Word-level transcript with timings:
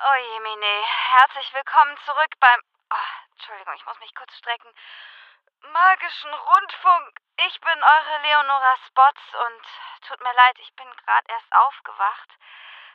Oh 0.00 0.14
Jemine, 0.14 0.84
herzlich 0.86 1.52
willkommen 1.52 1.96
zurück 2.06 2.32
beim. 2.40 2.60
Oh, 2.90 3.32
Entschuldigung, 3.32 3.74
ich 3.74 3.84
muss 3.84 4.00
mich 4.00 4.14
kurz 4.14 4.34
strecken. 4.38 4.74
Magischen 5.60 6.32
Rundfunk. 6.32 7.20
Ich 7.46 7.60
bin 7.60 7.84
eure 7.84 8.22
Leonora 8.22 8.76
Spots 8.88 9.20
und 9.46 9.62
tut 10.08 10.20
mir 10.22 10.32
leid, 10.32 10.58
ich 10.60 10.74
bin 10.76 10.90
gerade 10.96 11.28
erst 11.28 11.52
aufgewacht. 11.52 12.28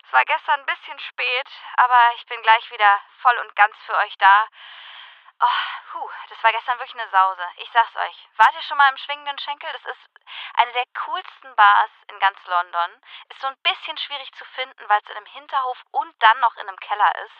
Es 0.05 0.11
war 0.11 0.25
gestern 0.25 0.59
ein 0.59 0.65
bisschen 0.65 0.99
spät, 0.99 1.47
aber 1.77 1.99
ich 2.15 2.25
bin 2.25 2.41
gleich 2.41 2.69
wieder 2.71 2.99
voll 3.21 3.37
und 3.37 3.55
ganz 3.55 3.75
für 3.85 3.95
euch 3.97 4.17
da. 4.17 4.47
Oh, 5.39 5.91
puh, 5.91 6.09
das 6.29 6.43
war 6.43 6.51
gestern 6.51 6.79
wirklich 6.79 6.99
eine 6.99 7.09
Sause. 7.11 7.47
Ich 7.57 7.69
sag's 7.71 7.95
euch. 7.95 8.27
Wart 8.37 8.55
ihr 8.55 8.61
schon 8.63 8.77
mal 8.77 8.89
im 8.89 8.97
schwingenden 8.97 9.37
Schenkel? 9.37 9.71
Das 9.71 9.85
ist 9.85 10.09
eine 10.55 10.71
der 10.71 10.85
coolsten 11.05 11.55
Bars 11.55 11.91
in 12.07 12.19
ganz 12.19 12.43
London. 12.45 13.01
Ist 13.29 13.41
so 13.41 13.47
ein 13.47 13.61
bisschen 13.61 13.97
schwierig 13.97 14.31
zu 14.33 14.45
finden, 14.45 14.89
weil 14.89 14.99
es 15.01 15.09
in 15.09 15.17
einem 15.17 15.25
Hinterhof 15.27 15.77
und 15.91 16.15
dann 16.23 16.39
noch 16.39 16.55
in 16.55 16.67
einem 16.67 16.79
Keller 16.79 17.15
ist. 17.23 17.35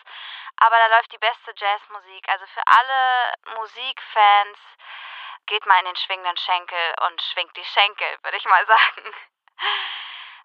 Aber 0.58 0.76
da 0.76 0.86
läuft 0.96 1.10
die 1.12 1.18
beste 1.18 1.52
Jazzmusik. 1.56 2.28
Also 2.28 2.46
für 2.46 2.62
alle 2.66 3.34
Musikfans 3.56 4.58
geht 5.46 5.66
mal 5.66 5.80
in 5.80 5.86
den 5.86 5.96
schwingenden 5.96 6.36
Schenkel 6.36 6.94
und 7.06 7.20
schwingt 7.22 7.56
die 7.56 7.64
Schenkel, 7.64 8.18
würde 8.22 8.36
ich 8.36 8.44
mal 8.44 8.64
sagen. 8.74 9.14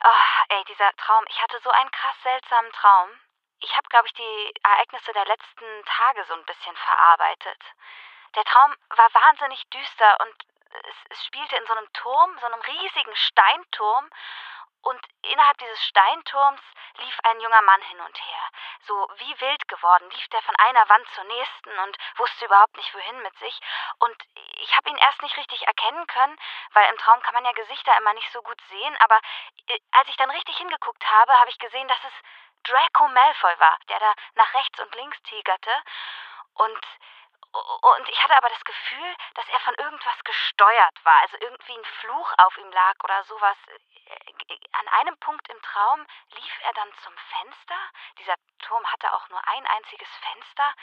Oh, 0.06 0.44
ey, 0.50 0.64
dieser 0.66 0.92
Traum. 0.94 1.23
Ich 1.30 1.40
hatte 1.40 1.59
so 1.59 1.70
einen 1.70 1.92
krass 1.92 2.16
seltsamen 2.23 2.72
Traum. 2.72 3.20
Ich 3.63 3.77
habe, 3.77 3.88
glaube 3.88 4.08
ich, 4.08 4.13
die 4.13 4.53
Ereignisse 4.62 5.13
der 5.13 5.26
letzten 5.26 5.85
Tage 5.85 6.26
so 6.26 6.34
ein 6.34 6.44
bisschen 6.45 6.76
verarbeitet. 6.76 7.59
Der 8.36 8.44
Traum 8.44 8.76
war 8.89 9.13
wahnsinnig 9.13 9.63
düster 9.70 10.17
und 10.20 10.36
es, 10.89 10.95
es 11.09 11.26
spielte 11.26 11.55
in 11.55 11.66
so 11.66 11.73
einem 11.73 11.88
Turm, 11.94 12.38
so 12.39 12.45
einem 12.45 12.62
riesigen 12.62 13.16
Steinturm. 13.16 14.09
Und 14.81 14.99
innerhalb 15.22 15.58
dieses 15.59 15.81
Steinturms 15.86 16.62
lief 16.98 17.18
ein 17.24 17.40
junger 17.40 17.62
Mann 17.62 17.82
hin 17.82 18.00
und 18.02 18.18
her. 18.18 18.50
So 18.82 18.94
wie 19.18 19.42
wild 19.42 19.68
geworden 19.68 20.10
lief 20.12 20.28
der 20.30 20.42
von 20.42 20.56
einer 20.58 20.88
Wand 20.90 21.08
zur 21.14 21.24
nächsten 21.26 21.80
und 21.80 21.98
wusste 22.17 22.45
überhaupt 22.45 22.76
nicht 22.78 22.94
wohin 22.94 23.22
mit 23.22 23.38
sich. 23.40 23.59
Und 24.00 24.16
ich 24.62 24.76
habe 24.76 24.90
ihn 24.90 24.98
erst 24.98 25.22
nicht 25.22 25.38
richtig 25.38 25.66
erkennen 25.66 26.06
können, 26.08 26.38
weil 26.73 26.90
im 26.92 26.98
Traum 26.98 27.22
kann 27.22 27.34
man 27.34 27.45
ja 27.45 27.52
Gesichter 27.54 27.98
immer 27.98 28.14
nicht 28.14 28.32
so 28.32 28.42
gut 28.42 28.62
sehen. 28.70 28.95
Aber 29.00 29.20
äh, 29.67 29.80
als 29.92 30.08
ich 30.09 30.17
dann 30.17 30.32
richtig 30.32 30.58
hingeguckt 30.58 31.06
habe, 31.09 31.34
habe 31.40 31.50
ich 31.50 31.59
gesehen, 31.59 31.88
dass 31.88 32.04
es 32.04 32.14
Draco 32.64 33.08
Malfoy 33.10 33.60
war, 33.60 33.78
der 33.89 34.00
da 34.00 34.14
nach 34.36 34.54
rechts 34.54 34.80
und 34.80 34.95
links 34.95 35.22
tigerte. 35.23 35.72
Und 36.56 36.80
und 37.54 38.09
ich 38.09 38.23
hatte 38.23 38.36
aber 38.36 38.50
das 38.50 38.64
Gefühl, 38.64 39.16
dass 39.36 39.48
er 39.50 39.59
von 39.59 39.76
irgendwas 39.76 40.23
gesteuert 40.23 41.06
war, 41.06 41.22
also 41.22 41.38
irgendwie 41.40 41.78
ein 41.78 41.86
Fluch 42.02 42.34
auf 42.38 42.58
ihm 42.58 42.72
lag 42.72 42.95
oder 43.04 43.23
sowas. 43.26 43.58
Äh, 43.68 44.58
an 44.73 44.88
einem 44.88 45.18
Punkt 45.20 45.48
im 45.50 45.62
Traum 45.62 46.06
lief 46.32 46.60
er 46.64 46.73
dann 46.73 46.92
zum 47.04 47.16
Fenster. 47.16 47.78
Dieser 48.20 48.36
Turm 48.60 48.86
hatte 48.92 49.14
auch 49.14 49.30
nur 49.30 49.48
ein 49.48 49.68
einziges 49.68 50.10
Fenster 50.18 50.73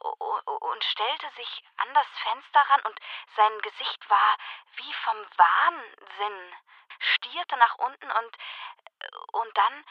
und 0.00 0.84
stellte 0.84 1.28
sich 1.30 1.64
an 1.76 1.92
das 1.94 2.06
Fenster 2.22 2.60
ran 2.60 2.80
und 2.82 2.98
sein 3.36 3.58
Gesicht 3.60 4.08
war 4.10 4.36
wie 4.76 4.92
vom 5.04 5.16
Wahnsinn, 5.36 6.56
stierte 6.98 7.56
nach 7.56 7.74
unten 7.76 8.10
und, 8.10 8.36
äh, 9.00 9.08
und 9.32 9.56
dann 9.56 9.84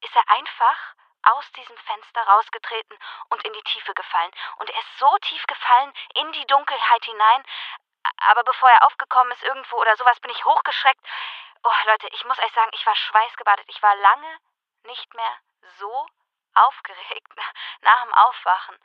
ist 0.00 0.14
er 0.14 0.28
einfach 0.30 0.94
aus 1.22 1.50
diesem 1.52 1.76
Fenster 1.78 2.22
rausgetreten 2.22 2.98
und 3.30 3.44
in 3.44 3.52
die 3.52 3.62
Tiefe 3.62 3.94
gefallen. 3.94 4.30
Und 4.56 4.70
er 4.70 4.78
ist 4.78 4.98
so 4.98 5.16
tief 5.18 5.44
gefallen 5.46 5.92
in 6.14 6.32
die 6.32 6.46
Dunkelheit 6.46 7.04
hinein. 7.04 7.44
Aber 8.28 8.44
bevor 8.44 8.70
er 8.70 8.86
aufgekommen 8.86 9.32
ist 9.32 9.42
irgendwo 9.42 9.76
oder 9.76 9.96
sowas, 9.96 10.18
bin 10.20 10.30
ich 10.30 10.44
hochgeschreckt. 10.44 11.04
Oh, 11.62 11.72
Leute, 11.86 12.08
ich 12.12 12.24
muss 12.24 12.38
euch 12.38 12.52
sagen, 12.52 12.70
ich 12.72 12.86
war 12.86 12.94
schweißgebadet. 12.94 13.64
Ich 13.68 13.82
war 13.82 13.94
lange 13.96 14.38
nicht 14.84 15.12
mehr 15.14 15.38
so 15.78 16.06
aufgeregt 16.54 17.28
nach 17.80 18.02
dem 18.02 18.14
Aufwachen. 18.14 18.78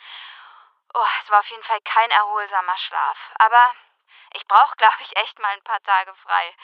Oh, 0.94 1.08
es 1.24 1.30
war 1.30 1.40
auf 1.40 1.50
jeden 1.50 1.64
Fall 1.64 1.82
kein 1.82 2.12
erholsamer 2.12 2.78
Schlaf. 2.78 3.18
Aber 3.40 3.74
ich 4.34 4.46
brauche, 4.48 4.76
glaube 4.76 5.02
ich, 5.02 5.16
echt 5.16 5.40
mal 5.40 5.54
ein 5.54 5.64
paar 5.64 5.82
Tage 5.82 6.14
frei. 6.16 6.56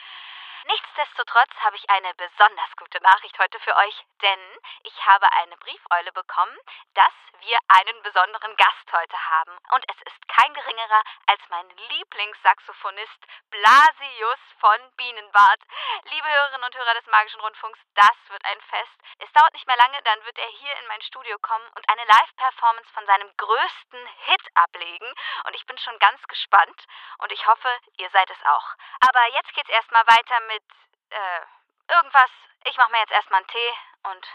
Nichtsdestotrotz 0.66 1.52
habe 1.64 1.78
ich 1.78 1.90
eine 1.90 2.14
besonders 2.16 2.76
gute 2.78 3.02
Nachricht 3.02 3.38
heute 3.40 3.60
für 3.62 3.76
euch, 3.78 3.96
denn 4.22 4.40
ich 4.84 5.06
habe 5.06 5.32
eine 5.32 5.56
Briefeule 5.58 6.12
bekommen, 6.12 6.58
dass 6.96 7.14
wir 7.40 7.58
einen 7.70 8.02
besonderen 8.04 8.56
Gast 8.58 8.92
heute 8.92 9.18
haben. 9.30 9.58
Und 9.72 9.86
es 9.88 9.96
ist 10.02 10.28
kein 10.28 10.54
geringerer 10.54 11.02
als 11.28 11.42
mein 11.50 11.70
Lieblingssaxophonist 11.70 13.26
Blasius 13.50 14.40
von 14.60 14.92
Bienenbart. 14.98 15.62
Liebe 16.04 16.28
Hörerinnen 16.28 16.66
und 16.66 16.76
Hörer 16.76 16.94
des 16.96 17.06
Magischen 17.08 17.40
Rundfunks, 17.40 17.80
das 17.96 18.18
wird 18.28 18.44
ein 18.44 18.62
Fest. 18.62 19.00
Es 19.20 19.32
dauert 19.32 19.54
nicht 19.54 19.68
mehr 19.68 19.78
lange, 19.78 20.02
dann 20.04 20.26
wird 20.26 20.38
er 20.38 20.48
hier 20.48 20.76
in 20.78 20.88
mein 20.88 21.02
Studio 21.04 21.38
kommen 21.40 21.68
und 21.76 21.90
eine 21.90 22.04
Live-Performance 22.04 22.90
von 22.94 23.06
seinem 23.06 23.32
größten 23.38 24.08
Hit 24.26 24.44
ablegen. 24.56 25.14
Und 25.46 25.56
ich 25.56 25.66
bin 25.66 25.78
schon 25.78 25.98
ganz 26.00 26.22
gespannt 26.28 26.84
und 27.20 27.32
ich 27.32 27.48
hoffe, 27.48 27.70
ihr 27.98 28.10
seid 28.10 28.30
es 28.30 28.46
auch. 28.46 28.76
Aber 29.08 29.28
jetzt 29.32 29.54
geht's 29.54 29.70
erstmal 29.70 30.06
weiter 30.08 30.40
mit, 30.42 30.49
äh, 30.56 31.94
irgendwas. 31.96 32.30
Ich 32.66 32.78
mache 32.78 32.92
mir 32.92 33.00
jetzt 33.00 33.12
erstmal 33.12 33.40
einen 33.40 33.48
Tee 33.48 33.74
und 34.12 34.28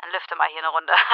dann 0.00 0.10
lüfte 0.10 0.36
mal 0.36 0.48
hier 0.48 0.58
eine 0.58 0.68
Runde. 0.68 0.92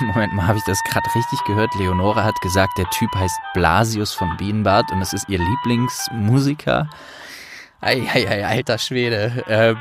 Moment 0.00 0.32
mal, 0.32 0.46
habe 0.46 0.58
ich 0.58 0.64
das 0.64 0.82
gerade 0.84 1.08
richtig 1.14 1.42
gehört? 1.44 1.74
Leonora 1.74 2.22
hat 2.22 2.40
gesagt, 2.40 2.78
der 2.78 2.88
Typ 2.90 3.12
heißt 3.14 3.40
Blasius 3.54 4.14
von 4.14 4.36
Bienenbart 4.36 4.90
und 4.92 5.00
das 5.00 5.12
ist 5.12 5.28
ihr 5.28 5.38
Lieblingsmusiker. 5.38 6.88
Eieiei, 7.84 8.46
alter 8.46 8.78
Schwede. 8.78 9.44
Ähm, 9.46 9.76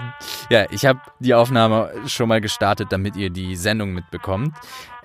ja, 0.50 0.66
ich 0.72 0.86
habe 0.86 1.00
die 1.20 1.34
Aufnahme 1.34 1.90
schon 2.08 2.28
mal 2.28 2.42
gestartet, 2.42 2.90
damit 2.92 3.16
ihr 3.16 3.30
die 3.30 3.56
Sendung 3.56 3.94
mitbekommt. 3.94 4.54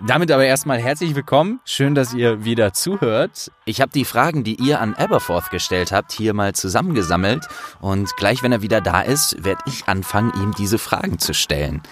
Damit 0.05 0.33
aber 0.33 0.45
erstmal 0.45 0.79
herzlich 0.79 1.15
willkommen. 1.15 1.61
Schön, 1.65 1.95
dass 1.95 2.13
ihr 2.13 2.45
wieder 2.45 2.73
zuhört. 2.73 3.53
Ich 3.67 3.81
habe 3.81 3.93
die 3.93 4.05
Fragen, 4.05 4.43
die 4.43 4.57
ihr 4.57 4.81
an 4.81 4.95
Aberforth 4.95 5.51
gestellt 5.51 5.93
habt, 5.93 6.11
hier 6.11 6.35
mal 6.35 6.55
zusammengesammelt. 6.55 7.47
Und 7.81 8.17
gleich, 8.17 8.43
wenn 8.43 8.51
er 8.51 8.63
wieder 8.63 8.81
da 8.81 9.01
ist, 9.01 9.45
werde 9.45 9.63
ich 9.67 9.87
anfangen, 9.87 10.33
ihm 10.35 10.53
diese 10.59 10.79
Fragen 10.79 11.21
zu 11.21 11.35
stellen. 11.35 11.83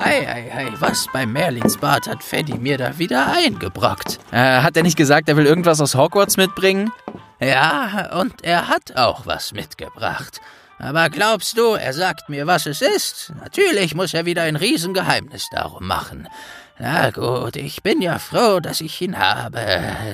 Ei, 0.00 0.28
ei, 0.28 0.52
ei, 0.54 0.72
was 0.78 1.08
bei 1.12 1.26
Merlins-Bart 1.26 2.06
hat 2.06 2.22
Freddy 2.22 2.56
mir 2.56 2.78
da 2.78 2.96
wieder 2.98 3.32
eingebrockt? 3.32 4.20
Äh, 4.30 4.60
hat 4.62 4.76
er 4.76 4.84
nicht 4.84 4.96
gesagt, 4.96 5.28
er 5.28 5.36
will 5.36 5.44
irgendwas 5.44 5.80
aus 5.80 5.96
Hogwarts 5.96 6.36
mitbringen? 6.36 6.92
Ja, 7.40 8.08
und 8.16 8.44
er 8.44 8.68
hat 8.68 8.96
auch 8.96 9.26
was 9.26 9.52
mitgebracht. 9.52 10.40
Aber 10.78 11.10
glaubst 11.10 11.58
du, 11.58 11.74
er 11.74 11.92
sagt 11.92 12.28
mir, 12.28 12.46
was 12.46 12.66
es 12.66 12.80
ist? 12.80 13.32
Natürlich 13.42 13.96
muss 13.96 14.14
er 14.14 14.24
wieder 14.24 14.42
ein 14.42 14.54
Riesengeheimnis 14.54 15.48
darum 15.50 15.88
machen. 15.88 16.28
Na 16.78 17.10
gut, 17.10 17.56
ich 17.56 17.82
bin 17.82 18.00
ja 18.00 18.20
froh, 18.20 18.60
dass 18.60 18.80
ich 18.80 19.00
ihn 19.00 19.18
habe. 19.18 19.60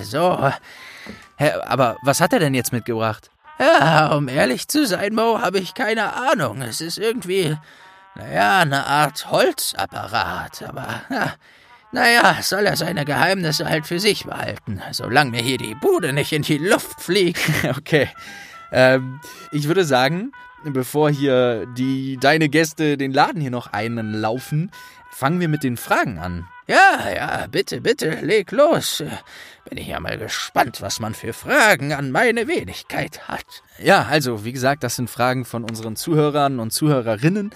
So. 0.03 0.51
Hä, 1.37 1.51
aber 1.67 1.99
was 2.01 2.23
hat 2.23 2.33
er 2.33 2.39
denn 2.39 2.55
jetzt 2.55 2.73
mitgebracht? 2.73 3.31
Ja, 3.59 4.15
um 4.15 4.29
ehrlich 4.29 4.67
zu 4.67 4.87
sein, 4.87 5.15
Mo, 5.15 5.41
habe 5.43 5.59
ich 5.59 5.75
keine 5.75 6.15
Ahnung. 6.15 6.63
Es 6.63 6.81
ist 6.81 6.97
irgendwie 6.97 7.59
naja, 8.15 8.61
eine 8.61 8.87
Art 8.87 9.31
Holzapparat, 9.31 10.63
aber 10.63 11.03
na, 11.09 11.35
naja, 11.93 12.39
soll 12.43 12.67
er 12.67 12.77
seine 12.77 13.05
Geheimnisse 13.05 13.69
halt 13.69 13.87
für 13.87 14.01
sich 14.01 14.25
behalten, 14.25 14.83
solange 14.91 15.31
mir 15.31 15.43
hier 15.43 15.59
die 15.59 15.75
Bude 15.77 16.13
nicht 16.13 16.33
in 16.33 16.43
die 16.43 16.59
Luft 16.59 17.01
fliegt. 17.01 17.41
okay. 17.77 18.09
Ähm, 18.73 19.21
ich 19.53 19.69
würde 19.69 19.85
sagen, 19.85 20.33
bevor 20.73 21.11
hier 21.11 21.67
die 21.77 22.17
deine 22.19 22.49
Gäste 22.49 22.97
den 22.97 23.13
Laden 23.13 23.41
hier 23.41 23.51
noch 23.51 23.73
einlaufen, 23.73 24.71
fangen 25.11 25.41
wir 25.41 25.49
mit 25.49 25.63
den 25.63 25.77
Fragen 25.77 26.19
an. 26.19 26.49
Ja, 26.67 27.11
ja, 27.15 27.47
bitte, 27.51 27.83
bitte, 27.83 28.21
leg 28.23 28.51
los. 28.51 29.03
Bin 29.69 29.77
ich 29.77 29.89
ja 29.89 30.01
mal 30.01 30.17
gespannt, 30.17 30.81
was 30.81 30.99
man 30.99 31.15
für 31.15 31.35
Fragen 31.35 31.93
an 31.93 32.11
meine 32.11 32.49
Wenigkeit 32.49 33.29
hat. 33.29 33.45
Ja, 33.79 34.07
also, 34.11 34.47
wie 34.47 34.53
gesagt, 34.53 34.83
das 34.83 34.97
sind 34.97 35.11
Fragen 35.11 35.45
von 35.45 35.65
unseren 35.65 35.95
Zuhörern 35.95 36.61
und 36.61 36.73
Zuhörerinnen. 36.73 37.51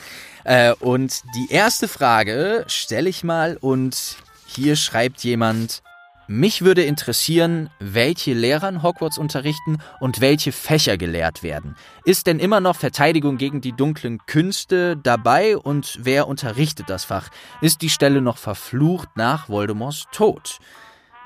Äh, 0.44 0.72
und 0.74 1.22
die 1.34 1.50
erste 1.50 1.88
Frage 1.88 2.64
stelle 2.66 3.08
ich 3.08 3.24
mal 3.24 3.56
und 3.58 4.16
hier 4.46 4.76
schreibt 4.76 5.24
jemand, 5.24 5.82
mich 6.28 6.62
würde 6.62 6.84
interessieren, 6.84 7.70
welche 7.80 8.34
Lehrer 8.34 8.68
in 8.68 8.82
Hogwarts 8.82 9.18
unterrichten 9.18 9.78
und 9.98 10.20
welche 10.20 10.52
Fächer 10.52 10.98
gelehrt 10.98 11.42
werden. 11.42 11.74
Ist 12.04 12.26
denn 12.26 12.38
immer 12.38 12.60
noch 12.60 12.76
Verteidigung 12.76 13.38
gegen 13.38 13.60
die 13.60 13.72
dunklen 13.72 14.18
Künste 14.26 14.96
dabei 14.96 15.56
und 15.56 15.98
wer 16.02 16.28
unterrichtet 16.28 16.90
das 16.90 17.04
Fach? 17.04 17.30
Ist 17.62 17.80
die 17.80 17.88
Stelle 17.88 18.20
noch 18.20 18.36
verflucht 18.36 19.08
nach 19.16 19.48
Voldemorts 19.48 20.04
Tod? 20.12 20.58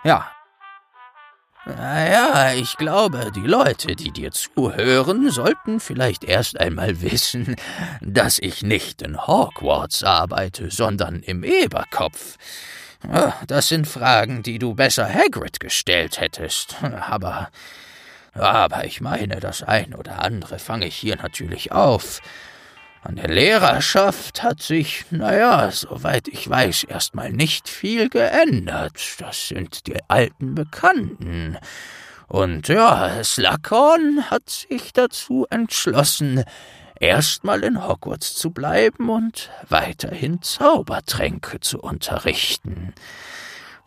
Ja. 0.04 0.30
Naja, 1.64 2.54
ich 2.54 2.76
glaube, 2.76 3.30
die 3.34 3.46
Leute, 3.46 3.94
die 3.94 4.10
dir 4.10 4.32
zuhören, 4.32 5.30
sollten 5.30 5.78
vielleicht 5.78 6.24
erst 6.24 6.58
einmal 6.58 7.00
wissen, 7.02 7.54
dass 8.00 8.38
ich 8.38 8.62
nicht 8.62 9.02
in 9.02 9.26
Hogwarts 9.26 10.02
arbeite, 10.02 10.70
sondern 10.70 11.22
im 11.22 11.44
Eberkopf. 11.44 12.36
Das 13.46 13.68
sind 13.68 13.86
Fragen, 13.86 14.42
die 14.42 14.58
du 14.58 14.74
besser 14.74 15.12
Hagrid 15.12 15.60
gestellt 15.60 16.20
hättest. 16.20 16.76
Aber 16.82 17.50
Aber 18.34 18.84
ich 18.84 19.00
meine, 19.00 19.40
das 19.40 19.62
ein 19.62 19.94
oder 19.94 20.22
andere 20.22 20.58
fange 20.58 20.86
ich 20.86 20.96
hier 20.96 21.16
natürlich 21.16 21.72
auf. 21.72 22.20
An 23.02 23.16
der 23.16 23.28
Lehrerschaft 23.28 24.42
hat 24.42 24.62
sich, 24.62 25.04
naja, 25.10 25.70
soweit 25.70 26.28
ich 26.28 26.48
weiß, 26.48 26.84
erstmal 26.84 27.32
nicht 27.32 27.68
viel 27.68 28.08
geändert. 28.08 29.16
Das 29.18 29.48
sind 29.48 29.86
die 29.86 29.98
alten 30.08 30.54
Bekannten. 30.54 31.58
Und 32.28 32.68
ja, 32.68 33.22
Slughorn 33.22 34.30
hat 34.30 34.48
sich 34.48 34.92
dazu 34.92 35.46
entschlossen, 35.50 36.44
erstmal 37.02 37.64
in 37.64 37.86
Hogwarts 37.86 38.34
zu 38.34 38.50
bleiben 38.50 39.10
und 39.10 39.50
weiterhin 39.68 40.40
Zaubertränke 40.40 41.60
zu 41.60 41.80
unterrichten. 41.80 42.94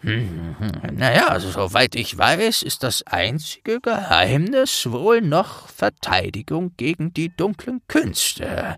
Hm, 0.01 0.56
naja, 0.91 1.29
also, 1.29 1.50
soweit 1.50 1.95
ich 1.95 2.17
weiß, 2.17 2.62
ist 2.62 2.83
das 2.83 3.03
einzige 3.03 3.79
Geheimnis 3.79 4.91
wohl 4.91 5.21
noch 5.21 5.69
Verteidigung 5.69 6.73
gegen 6.75 7.13
die 7.13 7.29
dunklen 7.35 7.81
Künste. 7.88 8.77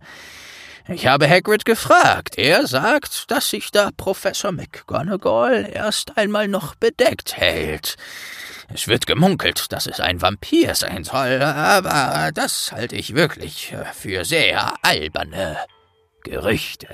Ich 0.88 1.08
habe 1.08 1.28
Hagrid 1.28 1.66
gefragt. 1.66 2.38
Er 2.38 2.66
sagt, 2.66 3.30
dass 3.30 3.50
sich 3.50 3.72
da 3.72 3.90
Professor 3.98 4.54
McGonagall 4.54 5.70
erst 5.74 6.18
einmal 6.18 6.48
noch 6.48 6.76
bedeckt 6.76 7.36
hält. 7.36 7.98
Es 8.74 8.88
wird 8.88 9.08
gemunkelt, 9.08 9.72
dass 9.72 9.88
es 9.88 10.00
ein 10.00 10.22
Vampir 10.22 10.76
sein 10.76 11.04
soll, 11.04 11.42
aber 11.42 12.32
das 12.34 12.72
halte 12.72 12.96
ich 12.96 13.16
wirklich 13.16 13.74
für 13.94 14.26
sehr 14.26 14.74
alberne 14.82 15.58
Gerüchte. 16.24 16.88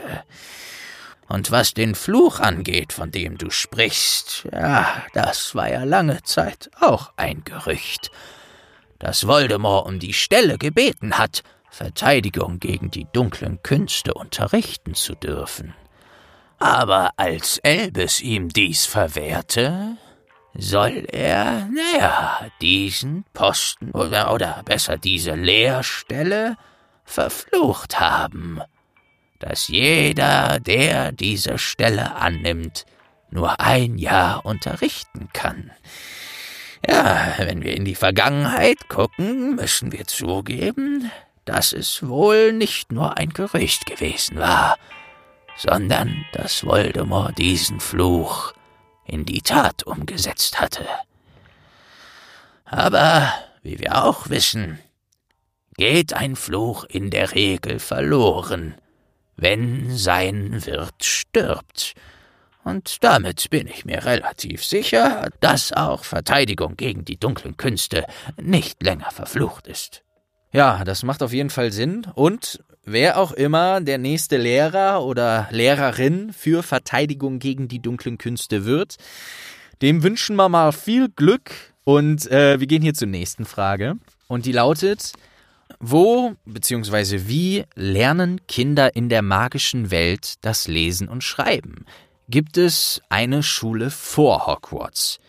Und 1.28 1.50
was 1.50 1.74
den 1.74 1.96
Fluch 1.96 2.40
angeht, 2.40 2.94
von 2.94 3.10
dem 3.10 3.38
du 3.38 3.50
sprichst, 3.50 4.48
ja, 4.52 5.04
das 5.14 5.56
war 5.56 5.70
ja 5.70 5.84
lange 5.84 6.22
Zeit 6.22 6.70
auch 6.80 7.12
ein 7.16 7.44
Gerücht. 7.44 8.12
Dass 9.00 9.26
Voldemort 9.26 9.88
um 9.88 10.00
die 10.00 10.14
Stelle 10.14 10.58
gebeten 10.60 11.18
hat, 11.18 11.44
Verteidigung 11.72 12.60
gegen 12.60 12.92
die 12.92 13.08
dunklen 13.12 13.64
Künste 13.64 14.14
unterrichten 14.14 14.94
zu 14.94 15.16
dürfen. 15.16 15.74
Aber 16.60 17.12
als 17.18 17.58
Elbes 17.58 18.22
ihm 18.22 18.50
dies 18.50 18.86
verwehrte, 18.86 19.98
soll 20.56 21.06
er, 21.12 21.68
naja, 21.72 22.48
diesen 22.62 23.26
Posten 23.34 23.92
oder, 23.92 24.34
oder 24.34 24.62
besser 24.64 24.98
diese 24.98 25.34
Lehrstelle 25.34 26.58
verflucht 27.06 28.00
haben, 28.00 28.62
dass 29.40 29.68
jeder, 29.68 30.60
der 30.60 31.12
diese 31.12 31.58
Stelle 31.58 32.16
annimmt, 32.16 32.86
nur 33.30 33.60
ein 33.60 33.98
Jahr 33.98 34.46
unterrichten 34.46 35.30
kann. 35.34 35.72
Ja, 36.88 37.34
wenn 37.38 37.64
wir 37.64 37.76
in 37.76 37.86
die 37.86 37.96
Vergangenheit 37.96 38.90
gucken, 38.90 39.56
müssen 39.56 39.92
wir 39.92 40.06
zugeben, 40.06 41.12
dass 41.46 41.74
es 41.74 42.08
wohl 42.08 42.54
nicht 42.54 42.92
nur 42.92 43.18
ein 43.18 43.30
Gerücht 43.30 43.86
gewesen 43.86 44.38
war, 44.38 44.78
sondern 45.56 46.26
dass 46.34 46.66
Voldemort 46.66 47.38
diesen 47.38 47.80
Fluch 47.80 48.54
in 49.06 49.26
die 49.26 49.42
Tat 49.42 49.84
umgesetzt 49.84 50.60
hatte. 50.60 50.86
Aber, 52.66 53.32
wie 53.62 53.80
wir 53.80 54.04
auch 54.04 54.30
wissen, 54.30 54.80
geht 55.78 56.14
ein 56.14 56.36
Fluch 56.36 56.86
in 56.86 57.10
der 57.10 57.34
Regel 57.36 57.80
verloren, 57.80 58.76
wenn 59.36 59.96
sein 59.96 60.66
Wirt 60.66 61.04
stirbt. 61.04 61.94
Und 62.64 63.04
damit 63.04 63.50
bin 63.50 63.68
ich 63.68 63.84
mir 63.84 64.06
relativ 64.06 64.64
sicher, 64.64 65.30
dass 65.42 65.74
auch 65.74 66.06
Verteidigung 66.06 66.78
gegen 66.78 67.04
die 67.04 67.20
dunklen 67.20 67.58
Künste 67.58 68.06
nicht 68.42 68.82
länger 68.82 69.12
verflucht 69.12 69.68
ist. 69.68 70.04
Ja, 70.54 70.84
das 70.86 71.04
macht 71.04 71.22
auf 71.24 71.34
jeden 71.34 71.50
Fall 71.50 71.72
Sinn. 71.72 72.08
Und 72.16 72.64
wer 72.84 73.18
auch 73.18 73.32
immer 73.32 73.82
der 73.82 73.98
nächste 73.98 74.38
Lehrer 74.38 75.04
oder 75.04 75.48
Lehrerin 75.52 76.34
für 76.34 76.64
Verteidigung 76.64 77.40
gegen 77.40 77.68
die 77.68 77.82
dunklen 77.82 78.18
Künste 78.18 78.66
wird, 78.66 78.98
dem 79.82 80.04
wünschen 80.04 80.36
wir 80.36 80.50
mal 80.50 80.72
viel 80.72 81.10
Glück. 81.10 81.52
Und 81.84 82.32
äh, 82.32 82.60
wir 82.60 82.68
gehen 82.68 82.82
hier 82.82 82.94
zur 82.94 83.10
nächsten 83.10 83.46
Frage. 83.46 83.96
Und 84.28 84.46
die 84.46 84.54
lautet, 84.54 85.14
wo 85.80 86.34
bzw. 86.46 87.28
wie 87.28 87.66
lernen 87.76 88.40
Kinder 88.48 88.96
in 88.96 89.10
der 89.10 89.22
magischen 89.22 89.92
Welt 89.92 90.36
das 90.42 90.68
Lesen 90.68 91.10
und 91.10 91.24
Schreiben? 91.24 91.86
Gibt 92.30 92.58
es 92.58 93.02
eine 93.10 93.44
Schule 93.44 93.90
vor 93.90 94.48
Hogwarts? 94.48 95.20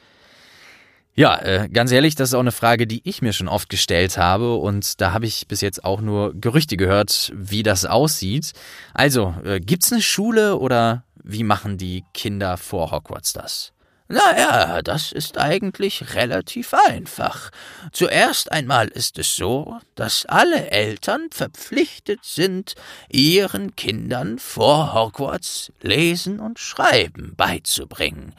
Ja, 1.16 1.38
äh, 1.38 1.68
ganz 1.68 1.92
ehrlich, 1.92 2.16
das 2.16 2.30
ist 2.30 2.34
auch 2.34 2.40
eine 2.40 2.50
Frage, 2.50 2.88
die 2.88 3.00
ich 3.04 3.22
mir 3.22 3.32
schon 3.32 3.46
oft 3.46 3.68
gestellt 3.68 4.18
habe 4.18 4.56
und 4.56 5.00
da 5.00 5.12
habe 5.12 5.26
ich 5.26 5.46
bis 5.46 5.60
jetzt 5.60 5.84
auch 5.84 6.00
nur 6.00 6.34
Gerüchte 6.34 6.76
gehört, 6.76 7.32
wie 7.36 7.62
das 7.62 7.84
aussieht. 7.84 8.52
Also, 8.94 9.32
äh, 9.44 9.60
gibt's 9.60 9.92
eine 9.92 10.02
Schule 10.02 10.58
oder 10.58 11.04
wie 11.22 11.44
machen 11.44 11.78
die 11.78 12.04
Kinder 12.14 12.56
vor 12.56 12.90
Hogwarts 12.90 13.32
das? 13.32 13.72
Naja, 14.08 14.82
das 14.82 15.12
ist 15.12 15.38
eigentlich 15.38 16.14
relativ 16.14 16.74
einfach. 16.88 17.50
Zuerst 17.92 18.50
einmal 18.50 18.88
ist 18.88 19.16
es 19.18 19.36
so, 19.36 19.78
dass 19.94 20.26
alle 20.26 20.70
Eltern 20.72 21.28
verpflichtet 21.30 22.24
sind, 22.24 22.74
ihren 23.08 23.76
Kindern 23.76 24.40
vor 24.40 24.92
Hogwarts 24.92 25.72
Lesen 25.80 26.40
und 26.40 26.58
Schreiben 26.58 27.34
beizubringen. 27.36 28.34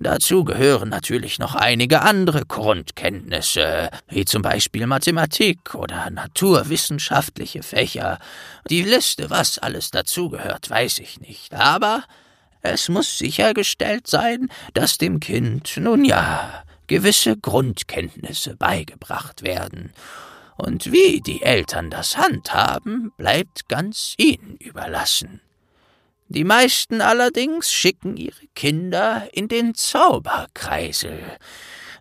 Dazu 0.00 0.44
gehören 0.44 0.90
natürlich 0.90 1.40
noch 1.40 1.56
einige 1.56 2.02
andere 2.02 2.46
Grundkenntnisse, 2.46 3.90
wie 4.08 4.24
zum 4.24 4.42
Beispiel 4.42 4.86
Mathematik 4.86 5.74
oder 5.74 6.08
naturwissenschaftliche 6.10 7.64
Fächer. 7.64 8.20
Die 8.70 8.82
Liste, 8.82 9.28
was 9.28 9.58
alles 9.58 9.90
dazugehört, 9.90 10.70
weiß 10.70 11.00
ich 11.00 11.20
nicht, 11.20 11.52
aber 11.52 12.04
es 12.62 12.88
muss 12.88 13.18
sichergestellt 13.18 14.06
sein, 14.06 14.48
dass 14.72 14.98
dem 14.98 15.18
Kind, 15.18 15.76
nun 15.78 16.04
ja, 16.04 16.62
gewisse 16.86 17.36
Grundkenntnisse 17.36 18.56
beigebracht 18.56 19.42
werden. 19.42 19.92
Und 20.56 20.92
wie 20.92 21.20
die 21.20 21.42
Eltern 21.42 21.90
das 21.90 22.16
handhaben, 22.16 23.12
bleibt 23.16 23.68
ganz 23.68 24.14
ihnen 24.16 24.56
überlassen. 24.58 25.40
Die 26.28 26.44
meisten 26.44 27.00
allerdings 27.00 27.72
schicken 27.72 28.16
ihre 28.16 28.46
Kinder 28.54 29.28
in 29.32 29.48
den 29.48 29.74
Zauberkreisel. 29.74 31.18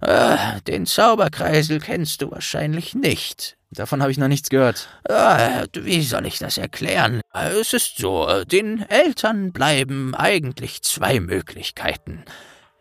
Äh, 0.01 0.61
den 0.67 0.85
Zauberkreisel 0.85 1.79
kennst 1.79 2.21
du 2.21 2.31
wahrscheinlich 2.31 2.93
nicht. 2.93 3.57
Davon 3.71 4.01
habe 4.01 4.11
ich 4.11 4.17
noch 4.17 4.27
nichts 4.27 4.49
gehört. 4.49 4.89
Äh, 5.05 5.67
wie 5.73 6.01
soll 6.01 6.25
ich 6.25 6.39
das 6.39 6.57
erklären? 6.57 7.21
Es 7.33 7.73
ist 7.73 7.97
so, 7.97 8.43
den 8.43 8.81
Eltern 8.89 9.53
bleiben 9.53 10.13
eigentlich 10.13 10.81
zwei 10.83 11.19
Möglichkeiten. 11.21 12.23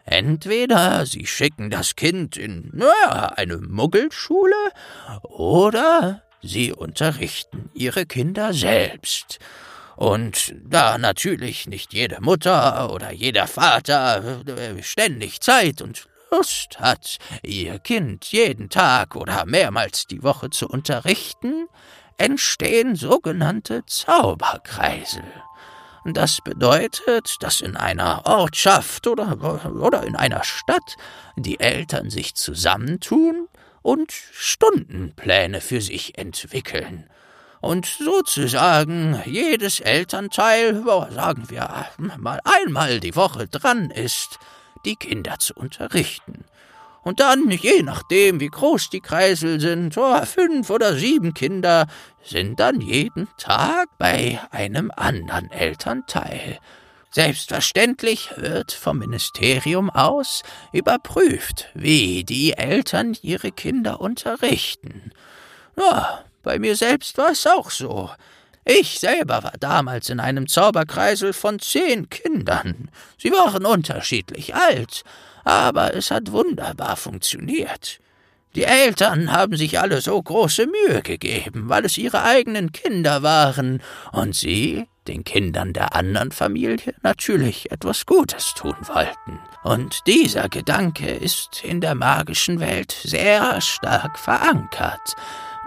Entweder 0.04 1.06
sie 1.06 1.26
schicken 1.26 1.70
das 1.70 1.96
Kind 1.96 2.36
in, 2.36 2.70
naja, 2.72 3.32
eine 3.36 3.58
Muggelschule, 3.58 4.54
oder 5.22 6.22
sie 6.42 6.72
unterrichten 6.72 7.70
ihre 7.74 8.06
Kinder 8.06 8.52
selbst. 8.52 9.40
Und 9.96 10.54
da 10.62 10.98
natürlich 10.98 11.66
nicht 11.66 11.94
jede 11.94 12.20
Mutter 12.20 12.92
oder 12.92 13.12
jeder 13.12 13.46
Vater 13.46 14.42
äh, 14.46 14.82
ständig 14.82 15.40
Zeit 15.40 15.80
und 15.80 16.06
Lust 16.30 16.78
hat, 16.80 17.18
ihr 17.42 17.78
Kind 17.78 18.26
jeden 18.26 18.68
Tag 18.68 19.16
oder 19.16 19.46
mehrmals 19.46 20.06
die 20.06 20.22
Woche 20.22 20.50
zu 20.50 20.68
unterrichten, 20.68 21.68
entstehen 22.18 22.94
sogenannte 22.96 23.84
Zauberkreisel. 23.86 25.24
Das 26.04 26.40
bedeutet, 26.44 27.36
dass 27.40 27.60
in 27.60 27.76
einer 27.76 28.26
Ortschaft 28.26 29.06
oder, 29.06 29.72
oder 29.74 30.04
in 30.04 30.14
einer 30.14 30.44
Stadt 30.44 30.96
die 31.36 31.58
Eltern 31.58 32.10
sich 32.10 32.34
zusammentun 32.34 33.48
und 33.82 34.12
Stundenpläne 34.12 35.60
für 35.60 35.80
sich 35.80 36.18
entwickeln 36.18 37.08
und 37.60 37.86
sozusagen 37.86 39.20
jedes 39.24 39.80
Elternteil, 39.80 40.84
sagen 41.10 41.48
wir 41.48 41.86
mal 42.18 42.40
einmal 42.44 43.00
die 43.00 43.16
Woche 43.16 43.46
dran 43.48 43.90
ist, 43.90 44.38
die 44.84 44.96
Kinder 44.96 45.38
zu 45.38 45.54
unterrichten. 45.54 46.44
Und 47.02 47.20
dann, 47.20 47.50
je 47.50 47.82
nachdem, 47.82 48.40
wie 48.40 48.48
groß 48.48 48.90
die 48.90 49.00
Kreisel 49.00 49.60
sind, 49.60 49.96
oh, 49.96 50.24
fünf 50.24 50.70
oder 50.70 50.94
sieben 50.94 51.34
Kinder, 51.34 51.86
sind 52.24 52.58
dann 52.58 52.80
jeden 52.80 53.28
Tag 53.38 53.86
bei 53.96 54.40
einem 54.50 54.90
anderen 54.90 55.50
Elternteil. 55.52 56.58
Selbstverständlich 57.12 58.30
wird 58.36 58.72
vom 58.72 58.98
Ministerium 58.98 59.88
aus 59.88 60.42
überprüft, 60.72 61.70
wie 61.74 62.24
die 62.24 62.54
Eltern 62.54 63.16
ihre 63.22 63.52
Kinder 63.52 64.00
unterrichten. 64.00 65.12
Ja, 65.78 66.24
bei 66.46 66.60
mir 66.60 66.76
selbst 66.76 67.18
war 67.18 67.32
es 67.32 67.44
auch 67.44 67.70
so. 67.70 68.08
Ich 68.64 69.00
selber 69.00 69.42
war 69.42 69.54
damals 69.58 70.10
in 70.10 70.20
einem 70.20 70.46
Zauberkreisel 70.46 71.32
von 71.32 71.58
zehn 71.58 72.08
Kindern. 72.08 72.88
Sie 73.18 73.32
waren 73.32 73.66
unterschiedlich 73.66 74.54
alt, 74.54 75.02
aber 75.44 75.94
es 75.94 76.12
hat 76.12 76.30
wunderbar 76.30 76.96
funktioniert. 76.96 77.98
Die 78.54 78.62
Eltern 78.62 79.32
haben 79.32 79.56
sich 79.56 79.80
alle 79.80 80.00
so 80.00 80.22
große 80.22 80.68
Mühe 80.68 81.02
gegeben, 81.02 81.68
weil 81.68 81.84
es 81.84 81.98
ihre 81.98 82.22
eigenen 82.22 82.70
Kinder 82.70 83.24
waren, 83.24 83.82
und 84.12 84.36
sie 84.36 84.86
den 85.08 85.24
Kindern 85.24 85.72
der 85.72 85.96
anderen 85.96 86.30
Familie 86.30 86.94
natürlich 87.02 87.72
etwas 87.72 88.06
Gutes 88.06 88.54
tun 88.54 88.76
wollten. 88.82 89.40
Und 89.64 90.06
dieser 90.06 90.48
Gedanke 90.48 91.10
ist 91.10 91.64
in 91.64 91.80
der 91.80 91.96
magischen 91.96 92.60
Welt 92.60 92.96
sehr 93.02 93.60
stark 93.60 94.16
verankert. 94.16 95.16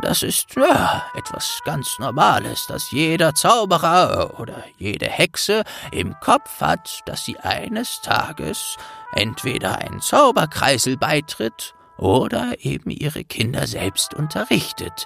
Das 0.02 0.24
ist 0.24 0.56
ja 0.56 1.04
etwas 1.14 1.60
ganz 1.66 2.00
Normales, 2.00 2.66
das 2.68 2.90
jeder 2.92 3.36
Zauberer 3.36 4.40
oder 4.40 4.64
jede 4.78 5.08
Hexe 5.08 5.64
im 5.92 6.18
Kopf 6.22 6.62
hat, 6.62 7.02
dass 7.06 7.26
sie 7.26 7.38
eines 7.38 8.00
Tages 8.02 8.78
entweder 9.14 9.80
einen 9.80 10.00
Zauberkreisel 10.00 10.96
beitritt 10.96 11.74
oder 11.98 12.54
eben 12.60 12.92
ihre 12.92 13.26
Kinder 13.26 13.68
selbst 13.68 14.14
unterrichtet 14.14 15.06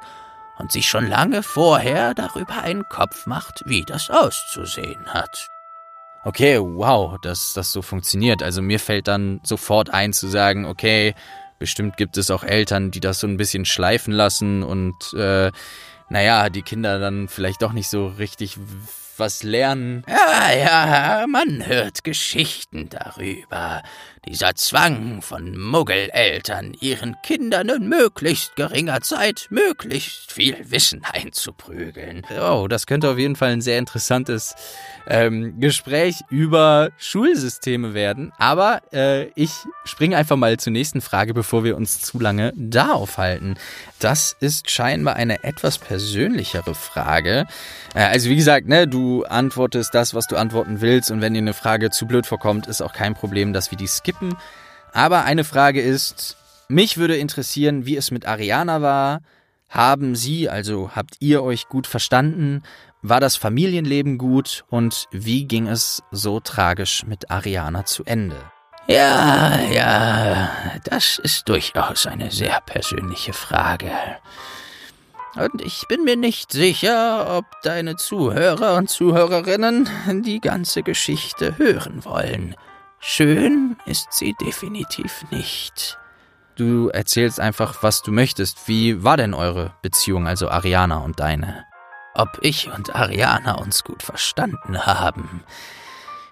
und 0.60 0.72
sich 0.72 0.88
schon 0.88 1.08
lange 1.08 1.42
vorher 1.42 2.14
darüber 2.14 2.62
einen 2.62 2.88
Kopf 2.88 3.26
macht, 3.26 3.64
wie 3.66 3.84
das 3.86 4.12
auszusehen 4.12 5.08
hat. 5.08 5.48
Okay, 6.24 6.60
wow, 6.60 7.18
dass 7.20 7.54
das 7.54 7.72
so 7.72 7.82
funktioniert. 7.82 8.44
Also 8.44 8.62
mir 8.62 8.80
fällt 8.80 9.08
dann 9.08 9.42
sofort 9.44 9.90
ein 9.90 10.14
zu 10.14 10.28
sagen, 10.28 10.66
okay, 10.66 11.16
bestimmt 11.64 11.96
gibt 11.96 12.18
es 12.18 12.30
auch 12.30 12.44
Eltern, 12.44 12.92
die 12.92 13.00
das 13.00 13.22
so 13.22 13.28
ein 13.28 13.38
bisschen 13.38 13.64
schleifen 13.64 14.14
lassen 14.14 14.64
und 14.64 15.14
äh, 15.14 15.50
naja, 16.10 16.50
die 16.50 16.62
Kinder 16.62 17.00
dann 17.00 17.30
vielleicht 17.30 17.62
doch 17.62 17.72
nicht 17.72 17.88
so 17.88 18.08
richtig 18.08 18.58
was 19.16 19.44
lernen. 19.44 20.04
Ja, 20.10 20.52
ja, 20.54 21.26
man 21.26 21.66
hört 21.66 22.04
Geschichten 22.04 22.90
darüber. 22.90 23.82
Dieser 24.26 24.56
Zwang 24.56 25.22
von 25.22 25.58
Muggeleltern, 25.58 26.74
ihren 26.80 27.18
Kindern 27.24 27.68
in 27.68 27.90
möglichst 27.90 28.56
geringer 28.56 29.02
Zeit 29.02 29.48
möglichst 29.50 30.32
viel 30.32 30.56
Wissen 30.72 31.02
einzuprügeln. 31.04 32.26
Oh, 32.42 32.68
das 32.70 32.88
könnte 32.88 33.10
auf 33.10 33.18
jeden 33.18 33.36
Fall 33.36 33.52
ein 33.52 33.62
sehr 33.62 33.78
interessantes 33.78 34.56
ähm, 35.08 35.60
Gespräch 35.60 36.22
über 36.30 36.92
Schulsysteme 36.98 37.94
werden. 37.94 38.32
Aber 38.38 38.82
äh, 38.94 39.26
ich 39.36 39.52
springe 39.84 40.16
einfach 40.16 40.38
mal 40.38 40.56
zur 40.56 40.72
nächsten 40.72 41.02
Frage, 41.02 41.34
bevor 41.34 41.66
wir 41.66 41.76
uns 41.76 42.00
zu 42.00 42.18
lange 42.18 42.54
da 42.56 42.94
aufhalten. 42.94 43.56
Das 44.00 44.38
ist 44.40 44.72
scheinbar 44.72 45.18
eine 45.18 45.44
etwas 45.44 45.78
persönlichere 45.78 46.76
Frage. 46.76 47.46
Äh, 47.94 48.04
also 48.04 48.30
wie 48.30 48.38
gesagt, 48.38 48.70
ne, 48.70 48.88
du 48.88 49.26
antwortest 49.26 49.94
das, 49.94 50.14
was 50.14 50.28
du 50.28 50.38
antworten 50.38 50.80
willst. 50.80 51.12
Und 51.12 51.20
wenn 51.20 51.34
dir 51.34 51.40
eine 51.40 51.54
Frage 51.54 51.90
zu 51.90 52.08
blöd 52.08 52.26
vorkommt, 52.26 52.68
ist 52.68 52.82
auch 52.82 52.94
kein 52.94 53.16
Problem, 53.16 53.52
dass 53.52 53.70
wir 53.70 53.78
die 53.78 53.88
skippen 53.88 54.13
skippen. 54.14 54.38
Aber 54.92 55.24
eine 55.24 55.44
Frage 55.44 55.82
ist, 55.82 56.38
mich 56.68 56.98
würde 56.98 57.18
interessieren, 57.18 57.86
wie 57.86 57.98
es 57.98 58.12
mit 58.12 58.28
Ariana 58.28 58.82
war. 58.82 59.22
Haben 59.70 60.16
Sie, 60.16 60.50
also 60.50 60.92
habt 60.96 61.16
ihr 61.20 61.42
euch 61.44 61.68
gut 61.68 61.88
verstanden? 61.88 62.62
War 63.02 63.20
das 63.20 63.36
Familienleben 63.36 64.18
gut? 64.18 64.64
Und 64.70 65.08
wie 65.12 65.46
ging 65.46 65.68
es 65.68 66.04
so 66.12 66.40
tragisch 66.40 67.04
mit 67.06 67.32
Ariana 67.32 67.86
zu 67.86 68.04
Ende? 68.06 68.38
Ja, 68.88 69.60
ja, 69.62 70.52
das 70.84 71.18
ist 71.18 71.50
durchaus 71.50 72.06
eine 72.06 72.32
sehr 72.32 72.60
persönliche 72.62 73.34
Frage. 73.34 73.92
Und 75.36 75.62
ich 75.62 75.88
bin 75.88 76.04
mir 76.04 76.18
nicht 76.18 76.52
sicher, 76.52 77.38
ob 77.38 77.46
deine 77.64 77.96
Zuhörer 77.96 78.76
und 78.76 78.90
Zuhörerinnen 78.90 79.90
die 80.24 80.40
ganze 80.40 80.84
Geschichte 80.84 81.58
hören 81.58 82.06
wollen. 82.06 82.56
Schön 83.06 83.76
ist 83.86 84.14
sie 84.14 84.34
definitiv 84.40 85.26
nicht. 85.30 86.00
Du 86.56 86.88
erzählst 86.88 87.38
einfach, 87.38 87.84
was 87.84 88.02
du 88.02 88.14
möchtest. 88.14 88.66
Wie 88.70 89.04
war 89.04 89.18
denn 89.18 89.34
eure 89.34 89.74
Beziehung, 89.82 90.26
also 90.26 90.50
Ariana 90.50 91.00
und 91.00 91.20
deine? 91.20 91.66
Ob 92.14 92.40
ich 92.40 92.72
und 92.72 92.96
Ariana 92.96 93.56
uns 93.56 93.84
gut 93.84 94.04
verstanden 94.04 94.86
haben. 94.86 95.44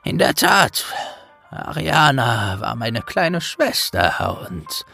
In 0.05 0.17
der 0.17 0.33
Tat, 0.33 0.85
Ariana 1.49 2.61
war 2.61 2.75
meine 2.75 3.01
kleine 3.01 3.41
Schwester 3.41 4.47
und 4.49 4.85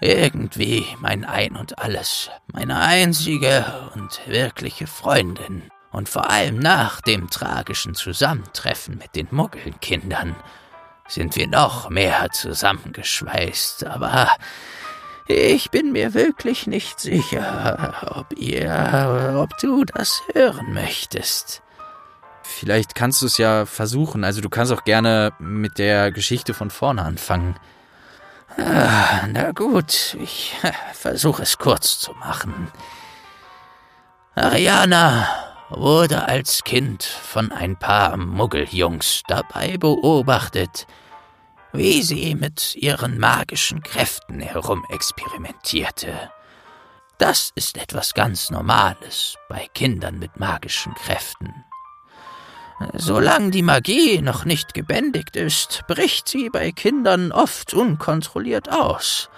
irgendwie 0.00 0.84
mein 0.98 1.24
Ein 1.24 1.54
und 1.54 1.78
alles, 1.78 2.28
meine 2.52 2.80
einzige 2.80 3.64
und 3.94 4.20
wirkliche 4.26 4.88
Freundin. 4.88 5.62
Und 5.92 6.08
vor 6.08 6.28
allem 6.28 6.58
nach 6.58 7.00
dem 7.02 7.30
tragischen 7.30 7.94
Zusammentreffen 7.94 8.98
mit 8.98 9.14
den 9.14 9.28
Muggelkindern 9.30 10.34
sind 11.12 11.36
wir 11.36 11.46
noch 11.46 11.90
mehr 11.90 12.30
zusammengeschweißt, 12.32 13.86
aber 13.86 14.28
ich 15.26 15.70
bin 15.70 15.92
mir 15.92 16.14
wirklich 16.14 16.66
nicht 16.66 17.00
sicher, 17.00 17.94
ob 18.16 18.38
ihr, 18.38 19.34
ob 19.36 19.56
du 19.58 19.84
das 19.84 20.22
hören 20.32 20.72
möchtest. 20.72 21.62
Vielleicht 22.42 22.94
kannst 22.94 23.22
du 23.22 23.26
es 23.26 23.38
ja 23.38 23.66
versuchen. 23.66 24.24
Also 24.24 24.40
du 24.40 24.48
kannst 24.48 24.72
auch 24.72 24.84
gerne 24.84 25.32
mit 25.38 25.78
der 25.78 26.10
Geschichte 26.12 26.54
von 26.54 26.70
vorne 26.70 27.02
anfangen. 27.02 27.56
Ah, 28.56 29.26
na 29.28 29.52
gut, 29.52 30.16
ich 30.20 30.54
versuche 30.92 31.42
es 31.42 31.58
kurz 31.58 31.98
zu 32.00 32.12
machen. 32.14 32.68
Ariana 34.34 35.28
wurde 35.68 36.26
als 36.26 36.64
Kind 36.64 37.04
von 37.04 37.52
ein 37.52 37.76
paar 37.76 38.16
Muggeljungs 38.16 39.22
dabei 39.26 39.76
beobachtet, 39.78 40.86
wie 41.72 42.02
sie 42.02 42.34
mit 42.34 42.76
ihren 42.76 43.18
magischen 43.18 43.82
Kräften 43.82 44.40
herumexperimentierte. 44.40 46.30
Das 47.18 47.52
ist 47.54 47.78
etwas 47.78 48.14
ganz 48.14 48.50
Normales 48.50 49.36
bei 49.48 49.68
Kindern 49.74 50.18
mit 50.18 50.38
magischen 50.38 50.94
Kräften. 50.94 51.64
Solange 52.94 53.50
die 53.50 53.62
Magie 53.62 54.20
noch 54.20 54.44
nicht 54.44 54.74
gebändigt 54.74 55.36
ist, 55.36 55.84
bricht 55.86 56.28
sie 56.28 56.50
bei 56.50 56.72
Kindern 56.72 57.32
oft 57.32 57.74
unkontrolliert 57.74 58.70
aus. 58.70 59.30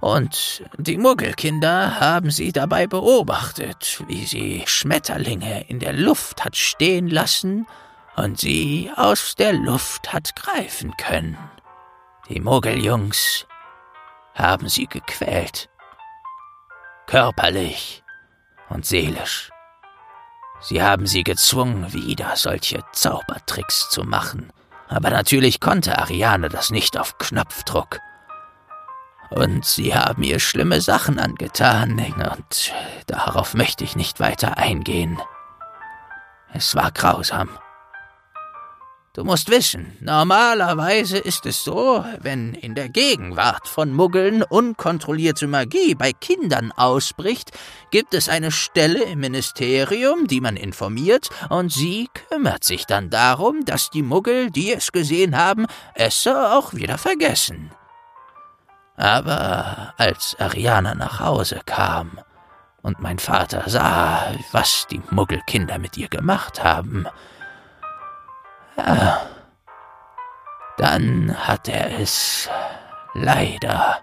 Und 0.00 0.64
die 0.76 0.96
Muggelkinder 0.96 2.00
haben 2.00 2.30
sie 2.30 2.52
dabei 2.52 2.86
beobachtet, 2.86 4.02
wie 4.06 4.24
sie 4.26 4.62
Schmetterlinge 4.66 5.68
in 5.68 5.80
der 5.80 5.92
Luft 5.92 6.44
hat 6.44 6.56
stehen 6.56 7.08
lassen 7.08 7.66
und 8.16 8.38
sie 8.38 8.90
aus 8.96 9.34
der 9.36 9.52
Luft 9.52 10.12
hat 10.12 10.36
greifen 10.36 10.96
können. 10.96 11.36
Die 12.28 12.40
Muggeljungs 12.40 13.46
haben 14.34 14.68
sie 14.68 14.86
gequält. 14.86 15.70
Körperlich 17.06 18.02
und 18.68 18.84
seelisch. 18.84 19.50
Sie 20.60 20.82
haben 20.82 21.06
sie 21.06 21.24
gezwungen, 21.24 21.90
wieder 21.94 22.36
solche 22.36 22.84
Zaubertricks 22.92 23.88
zu 23.88 24.04
machen. 24.04 24.52
Aber 24.88 25.08
natürlich 25.08 25.58
konnte 25.60 25.98
Ariane 25.98 26.50
das 26.50 26.70
nicht 26.70 26.98
auf 26.98 27.16
Knopfdruck. 27.16 27.98
Und 29.30 29.64
sie 29.64 29.94
haben 29.94 30.22
ihr 30.22 30.38
schlimme 30.38 30.82
Sachen 30.82 31.18
angetan, 31.18 31.98
und 31.98 32.72
darauf 33.06 33.54
möchte 33.54 33.84
ich 33.84 33.96
nicht 33.96 34.20
weiter 34.20 34.58
eingehen. 34.58 35.18
Es 36.52 36.74
war 36.74 36.90
grausam. 36.92 37.48
Du 39.18 39.24
musst 39.24 39.50
wissen, 39.50 39.96
normalerweise 39.98 41.18
ist 41.18 41.44
es 41.44 41.64
so, 41.64 42.04
wenn 42.20 42.54
in 42.54 42.76
der 42.76 42.88
Gegenwart 42.88 43.66
von 43.66 43.92
Muggeln 43.92 44.44
unkontrollierte 44.44 45.48
Magie 45.48 45.96
bei 45.96 46.12
Kindern 46.12 46.70
ausbricht, 46.70 47.50
gibt 47.90 48.14
es 48.14 48.28
eine 48.28 48.52
Stelle 48.52 49.02
im 49.02 49.18
Ministerium, 49.18 50.28
die 50.28 50.40
man 50.40 50.56
informiert, 50.56 51.30
und 51.48 51.72
sie 51.72 52.08
kümmert 52.28 52.62
sich 52.62 52.86
dann 52.86 53.10
darum, 53.10 53.64
dass 53.64 53.90
die 53.90 54.04
Muggel, 54.04 54.52
die 54.52 54.72
es 54.72 54.92
gesehen 54.92 55.36
haben, 55.36 55.66
es 55.96 56.24
auch 56.28 56.74
wieder 56.74 56.96
vergessen. 56.96 57.72
Aber 58.96 59.94
als 59.96 60.36
Ariana 60.38 60.94
nach 60.94 61.18
Hause 61.18 61.60
kam 61.66 62.20
und 62.82 63.00
mein 63.00 63.18
Vater 63.18 63.64
sah, 63.66 64.32
was 64.52 64.86
die 64.88 65.02
Muggelkinder 65.10 65.80
mit 65.80 65.96
ihr 65.96 66.08
gemacht 66.08 66.62
haben, 66.62 67.08
dann 70.76 71.36
hat 71.36 71.68
er 71.68 71.98
es 71.98 72.48
leider 73.14 74.02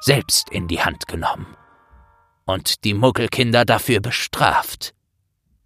selbst 0.00 0.50
in 0.50 0.68
die 0.68 0.82
Hand 0.82 1.08
genommen 1.08 1.56
und 2.46 2.84
die 2.84 2.94
Muggelkinder 2.94 3.64
dafür 3.64 4.00
bestraft. 4.00 4.94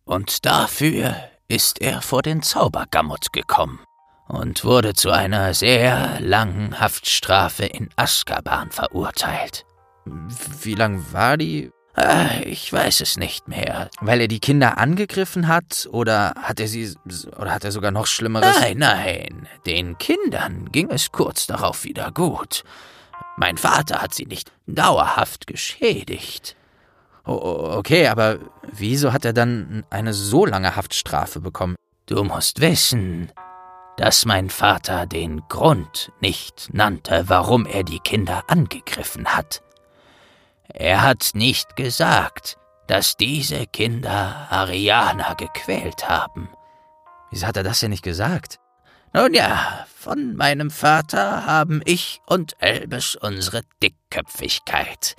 Und 0.04 0.44
dafür 0.44 1.14
ist 1.48 1.80
er 1.80 2.02
vor 2.02 2.22
den 2.22 2.42
Zaubergammut 2.42 3.32
gekommen 3.32 3.80
und 4.28 4.64
wurde 4.64 4.94
zu 4.94 5.10
einer 5.10 5.54
sehr 5.54 6.20
langen 6.20 6.80
Haftstrafe 6.80 7.64
in 7.64 7.88
Azkaban 7.96 8.70
verurteilt. 8.70 9.64
Wie 10.04 10.74
lang 10.74 11.04
war 11.12 11.36
die? 11.36 11.70
Ah, 11.96 12.40
ich 12.44 12.72
weiß 12.72 13.00
es 13.02 13.16
nicht 13.16 13.46
mehr. 13.46 13.88
Weil 14.00 14.20
er 14.20 14.28
die 14.28 14.40
Kinder 14.40 14.78
angegriffen 14.78 15.46
hat 15.46 15.88
oder 15.92 16.34
hat 16.36 16.58
er 16.58 16.66
sie 16.66 16.92
oder 17.38 17.54
hat 17.54 17.64
er 17.64 17.70
sogar 17.70 17.92
noch 17.92 18.06
schlimmeres? 18.06 18.58
Nein, 18.60 18.78
nein, 18.78 19.48
den 19.64 19.96
Kindern 19.98 20.72
ging 20.72 20.90
es 20.90 21.12
kurz 21.12 21.46
darauf 21.46 21.84
wieder 21.84 22.10
gut. 22.10 22.64
Mein 23.36 23.58
Vater 23.58 24.02
hat 24.02 24.12
sie 24.12 24.26
nicht 24.26 24.50
dauerhaft 24.66 25.46
geschädigt. 25.46 26.56
okay, 27.24 28.08
aber 28.08 28.38
wieso 28.72 29.12
hat 29.12 29.24
er 29.24 29.32
dann 29.32 29.84
eine 29.90 30.14
so 30.14 30.46
lange 30.46 30.74
Haftstrafe 30.74 31.40
bekommen? 31.40 31.76
Du 32.06 32.22
musst 32.24 32.60
wissen, 32.60 33.30
dass 33.96 34.26
mein 34.26 34.50
Vater 34.50 35.06
den 35.06 35.42
Grund 35.48 36.12
nicht 36.20 36.70
nannte, 36.72 37.24
warum 37.28 37.66
er 37.66 37.84
die 37.84 38.00
Kinder 38.00 38.42
angegriffen 38.48 39.28
hat. 39.28 39.62
Er 40.68 41.02
hat 41.02 41.30
nicht 41.34 41.76
gesagt, 41.76 42.58
dass 42.86 43.16
diese 43.16 43.66
Kinder 43.66 44.46
Ariana 44.50 45.34
gequält 45.34 46.08
haben. 46.08 46.48
Wieso 47.30 47.46
hat 47.46 47.56
er 47.56 47.62
das 47.62 47.80
denn 47.80 47.90
nicht 47.90 48.04
gesagt? 48.04 48.58
Nun 49.12 49.32
ja, 49.32 49.86
von 49.96 50.34
meinem 50.36 50.70
Vater 50.70 51.46
haben 51.46 51.80
ich 51.84 52.20
und 52.26 52.56
Elbes 52.58 53.14
unsere 53.16 53.62
Dickköpfigkeit. 53.82 55.14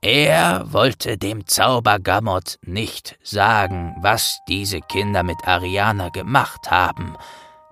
Er 0.00 0.72
wollte 0.72 1.16
dem 1.16 1.46
Zaubergamot 1.46 2.58
nicht 2.62 3.18
sagen, 3.22 3.96
was 4.00 4.38
diese 4.48 4.80
Kinder 4.80 5.22
mit 5.22 5.38
Ariana 5.46 6.10
gemacht 6.10 6.70
haben, 6.70 7.16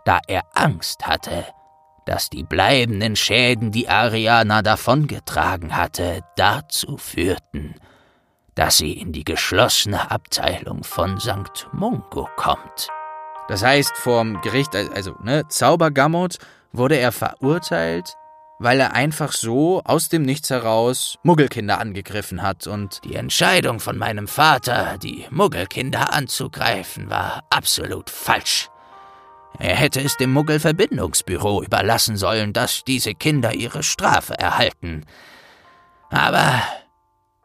da 0.04 0.20
er 0.28 0.42
Angst 0.54 1.06
hatte, 1.06 1.46
dass 2.06 2.30
die 2.30 2.42
bleibenden 2.42 3.16
Schäden, 3.16 3.70
die 3.70 3.88
Ariana 3.88 4.62
davongetragen 4.62 5.76
hatte, 5.76 6.20
dazu 6.36 6.96
führten, 6.96 7.74
dass 8.54 8.78
sie 8.78 8.92
in 8.92 9.12
die 9.12 9.24
geschlossene 9.24 10.10
Abteilung 10.10 10.84
von 10.84 11.18
St. 11.20 11.68
Mungo 11.72 12.28
kommt. 12.36 12.88
Das 13.48 13.62
heißt, 13.62 13.96
vorm 13.96 14.40
Gericht, 14.40 14.74
also, 14.74 15.14
ne, 15.22 15.46
Zaubergamot, 15.48 16.38
wurde 16.72 16.96
er 16.96 17.12
verurteilt, 17.12 18.16
weil 18.58 18.80
er 18.80 18.94
einfach 18.94 19.32
so 19.32 19.82
aus 19.84 20.08
dem 20.08 20.22
Nichts 20.22 20.50
heraus 20.50 21.18
Muggelkinder 21.22 21.80
angegriffen 21.80 22.42
hat 22.42 22.66
und. 22.66 23.00
Die 23.04 23.16
Entscheidung 23.16 23.80
von 23.80 23.98
meinem 23.98 24.28
Vater, 24.28 24.98
die 24.98 25.26
Muggelkinder 25.30 26.12
anzugreifen, 26.12 27.10
war 27.10 27.42
absolut 27.50 28.08
falsch. 28.08 28.71
Er 29.58 29.76
hätte 29.76 30.00
es 30.00 30.16
dem 30.16 30.32
Muggelverbindungsbüro 30.32 31.62
überlassen 31.62 32.16
sollen, 32.16 32.52
dass 32.52 32.84
diese 32.84 33.14
Kinder 33.14 33.54
ihre 33.54 33.82
Strafe 33.82 34.38
erhalten. 34.38 35.04
Aber 36.10 36.62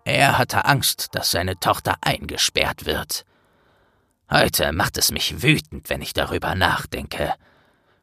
er 0.04 0.38
hatte 0.38 0.66
Angst, 0.66 1.10
dass 1.14 1.32
seine 1.32 1.60
Tochter 1.60 1.96
eingesperrt 2.02 2.86
wird. 2.86 3.26
Heute 4.32 4.72
macht 4.72 4.98
es 4.98 5.12
mich 5.12 5.42
wütend, 5.42 5.90
wenn 5.90 6.02
ich 6.02 6.14
darüber 6.14 6.56
nachdenke. 6.56 7.34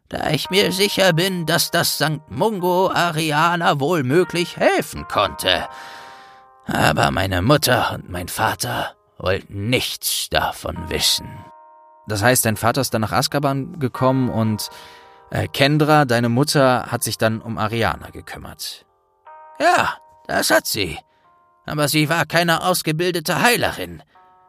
Da 0.09 0.31
ich 0.31 0.51
mir 0.51 0.71
sicher 0.73 1.13
bin, 1.13 1.47
dass 1.47 1.71
das 1.71 1.97
St. 1.97 2.21
Mungo 2.29 2.91
Ariana 2.91 3.81
wohl 3.81 4.05
möglich 4.05 4.57
helfen 4.57 5.09
konnte. 5.09 5.67
Aber 6.67 7.11
meine 7.11 7.43
Mutter 7.43 7.93
und 7.95 8.11
mein 8.11 8.29
Vater 8.29 8.95
wollten 9.19 9.69
nichts 9.69 10.29
davon 10.31 10.89
wissen. 10.89 11.29
Das 12.07 12.23
heißt, 12.23 12.45
dein 12.45 12.57
Vater 12.57 12.81
ist 12.81 12.93
dann 12.93 13.01
nach 13.01 13.13
Azkaban 13.13 13.79
gekommen 13.79 14.29
und 14.29 14.71
äh, 15.31 15.49
Kendra, 15.49 16.05
deine 16.05 16.29
Mutter, 16.29 16.87
hat 16.91 17.03
sich 17.03 17.19
dann 17.19 17.41
um 17.41 17.59
Ariana 17.59 18.11
gekümmert. 18.11 18.85
Ja, 19.59 19.95
das 20.27 20.51
hat 20.51 20.67
sie. 20.67 20.99
Aber 21.67 21.89
sie 21.89 22.09
war 22.09 22.27
keine 22.27 22.63
ausgebildete 22.63 23.41
Heilerin. 23.41 24.03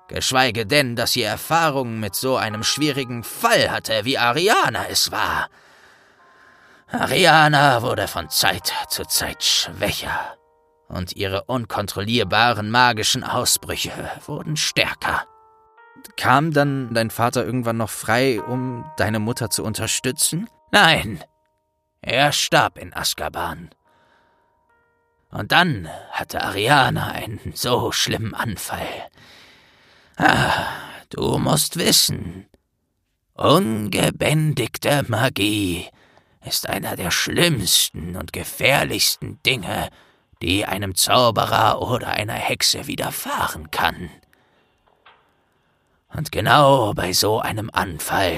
Geschweige 0.07 0.65
denn, 0.65 0.95
dass 0.95 1.13
sie 1.13 1.23
Erfahrung 1.23 1.99
mit 1.99 2.13
so 2.15 2.37
einem 2.37 2.63
schwierigen 2.63 3.23
Fall 3.23 3.71
hatte, 3.71 4.05
wie 4.05 4.17
Ariana 4.17 4.85
es 4.89 5.11
war. 5.11 5.47
Ariana 6.91 7.81
wurde 7.81 8.07
von 8.07 8.29
Zeit 8.29 8.71
zu 8.89 9.05
Zeit 9.05 9.43
schwächer, 9.43 10.37
und 10.87 11.15
ihre 11.15 11.45
unkontrollierbaren 11.45 12.69
magischen 12.69 13.23
Ausbrüche 13.23 13.91
wurden 14.27 14.55
stärker. 14.55 15.25
Kam 16.17 16.53
dann 16.53 16.93
dein 16.93 17.09
Vater 17.09 17.45
irgendwann 17.45 17.77
noch 17.77 17.89
frei, 17.89 18.41
um 18.41 18.89
deine 18.97 19.19
Mutter 19.19 19.49
zu 19.49 19.63
unterstützen? 19.63 20.49
Nein, 20.71 21.23
er 22.01 22.31
starb 22.31 22.77
in 22.77 22.93
Azkaban. 22.93 23.69
Und 25.31 25.51
dann 25.51 25.89
hatte 26.11 26.41
Ariana 26.41 27.07
einen 27.11 27.53
so 27.55 27.91
schlimmen 27.91 28.33
Anfall. 28.33 28.87
Ah, 30.17 30.67
du 31.09 31.37
musst 31.37 31.77
wissen, 31.77 32.47
ungebändigte 33.33 35.03
Magie 35.07 35.89
ist 36.45 36.69
einer 36.69 36.95
der 36.95 37.11
schlimmsten 37.11 38.15
und 38.15 38.31
gefährlichsten 38.31 39.41
Dinge, 39.43 39.89
die 40.41 40.65
einem 40.65 40.95
Zauberer 40.95 41.81
oder 41.81 42.09
einer 42.09 42.33
Hexe 42.33 42.87
widerfahren 42.87 43.71
kann. 43.71 44.09
Und 46.15 46.31
genau 46.31 46.93
bei 46.93 47.11
so 47.11 47.39
einem 47.39 47.69
Anfall 47.73 48.37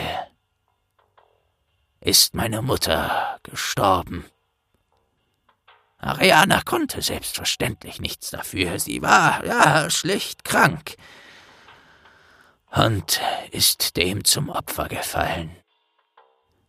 ist 2.02 2.34
meine 2.34 2.62
Mutter 2.62 3.40
gestorben. 3.44 4.26
Ariana 6.00 6.62
konnte 6.62 7.02
selbstverständlich 7.02 8.00
nichts 8.00 8.32
dafür. 8.32 8.80
Sie 8.80 9.02
war, 9.02 9.46
ja, 9.46 9.90
schlicht 9.90 10.44
krank. 10.44 10.96
Und 12.72 13.22
ist 13.52 13.98
dem 13.98 14.24
zum 14.24 14.50
Opfer 14.50 14.88
gefallen. 14.88 15.56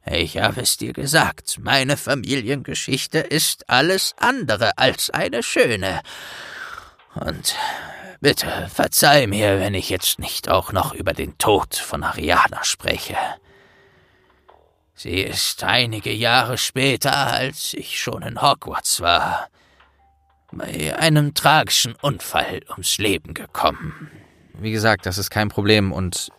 Ich 0.05 0.39
habe 0.39 0.63
es 0.63 0.77
dir 0.77 0.93
gesagt, 0.93 1.59
meine 1.61 1.97
Familiengeschichte 1.97 3.19
ist 3.19 3.69
alles 3.69 4.15
andere 4.19 4.77
als 4.79 5.11
eine 5.11 5.43
schöne. 5.43 6.03
Und 7.15 7.55
Bitte 8.21 8.69
verzeih 8.69 9.27
mir, 9.29 9.61
wenn 9.61 9.75
ich 9.75 9.91
jetzt 9.91 10.19
nicht 10.19 10.49
auch 10.49 10.73
noch 10.73 10.93
über 10.93 11.13
den 11.13 11.39
Tod 11.39 11.77
von 11.77 12.03
Ariana 12.03 12.65
spreche. 12.65 13.17
Sie 14.95 15.21
ist 15.21 15.63
einige 15.63 16.13
Jahre 16.13 16.59
später, 16.59 17.17
als 17.17 17.75
ich 17.75 18.01
schon 18.01 18.23
in 18.23 18.43
Hogwarts 18.43 19.01
war, 19.01 19.49
bei 20.51 20.99
einem 20.99 21.35
tragischen 21.35 21.95
Unfall 22.01 22.63
ums 22.71 22.99
Leben 22.99 23.35
gekommen. 23.35 24.11
Wie 24.55 24.73
gesagt, 24.73 25.07
das 25.07 25.19
ist 25.19 25.31
kein 25.31 25.49
Problem 25.49 25.93
und 25.93 26.33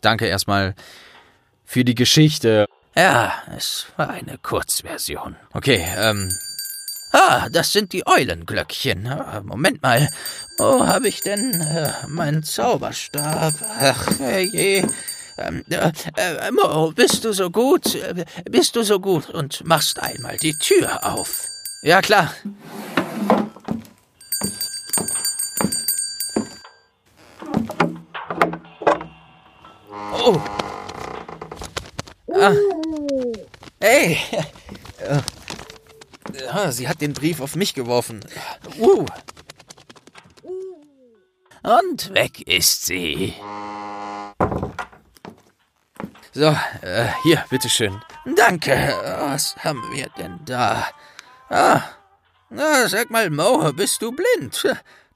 danke 0.00 0.26
erstmal 0.26 0.76
für 1.64 1.84
die 1.84 1.96
Geschichte. 1.96 2.66
Ja, 2.94 3.32
es 3.56 3.86
war 3.96 4.10
eine 4.10 4.38
Kurzversion. 4.38 5.34
Okay, 5.52 5.84
ähm, 5.96 6.30
Ah, 7.16 7.48
das 7.48 7.72
sind 7.72 7.92
die 7.92 8.04
Eulenglöckchen. 8.08 9.06
Ah, 9.06 9.40
Moment 9.44 9.80
mal. 9.82 10.08
Wo 10.58 10.84
habe 10.84 11.06
ich 11.06 11.20
denn 11.20 11.52
äh, 11.60 11.92
meinen 12.08 12.42
Zauberstab? 12.42 13.54
Ach, 13.78 14.18
je. 14.18 14.84
Ähm, 15.38 15.64
äh, 15.70 15.92
äh, 16.16 16.50
Mo, 16.50 16.90
bist 16.90 17.24
du 17.24 17.32
so 17.32 17.50
gut? 17.50 17.94
Äh, 17.94 18.24
bist 18.50 18.74
du 18.74 18.82
so 18.82 18.98
gut 18.98 19.30
und 19.30 19.64
machst 19.64 20.02
einmal 20.02 20.38
die 20.38 20.54
Tür 20.58 21.04
auf? 21.04 21.46
Ja, 21.82 22.02
klar. 22.02 22.34
Oh. 30.26 30.40
Ah. 32.34 32.52
Hey. 33.80 34.18
Ja, 36.54 36.70
sie 36.70 36.88
hat 36.88 37.00
den 37.00 37.14
Brief 37.14 37.40
auf 37.40 37.56
mich 37.56 37.74
geworfen. 37.74 38.20
Uh. 38.78 39.04
Und 41.62 42.14
weg 42.14 42.46
ist 42.46 42.86
sie. 42.86 43.34
So, 46.32 46.56
äh, 46.82 47.08
hier, 47.24 47.44
bitteschön. 47.50 48.00
Danke. 48.36 48.72
Was 49.20 49.56
haben 49.64 49.82
wir 49.92 50.08
denn 50.16 50.38
da? 50.44 50.86
Ah, 51.48 51.82
na, 52.50 52.86
sag 52.88 53.10
mal, 53.10 53.30
Mo, 53.30 53.72
bist 53.72 54.00
du 54.02 54.12
blind? 54.12 54.64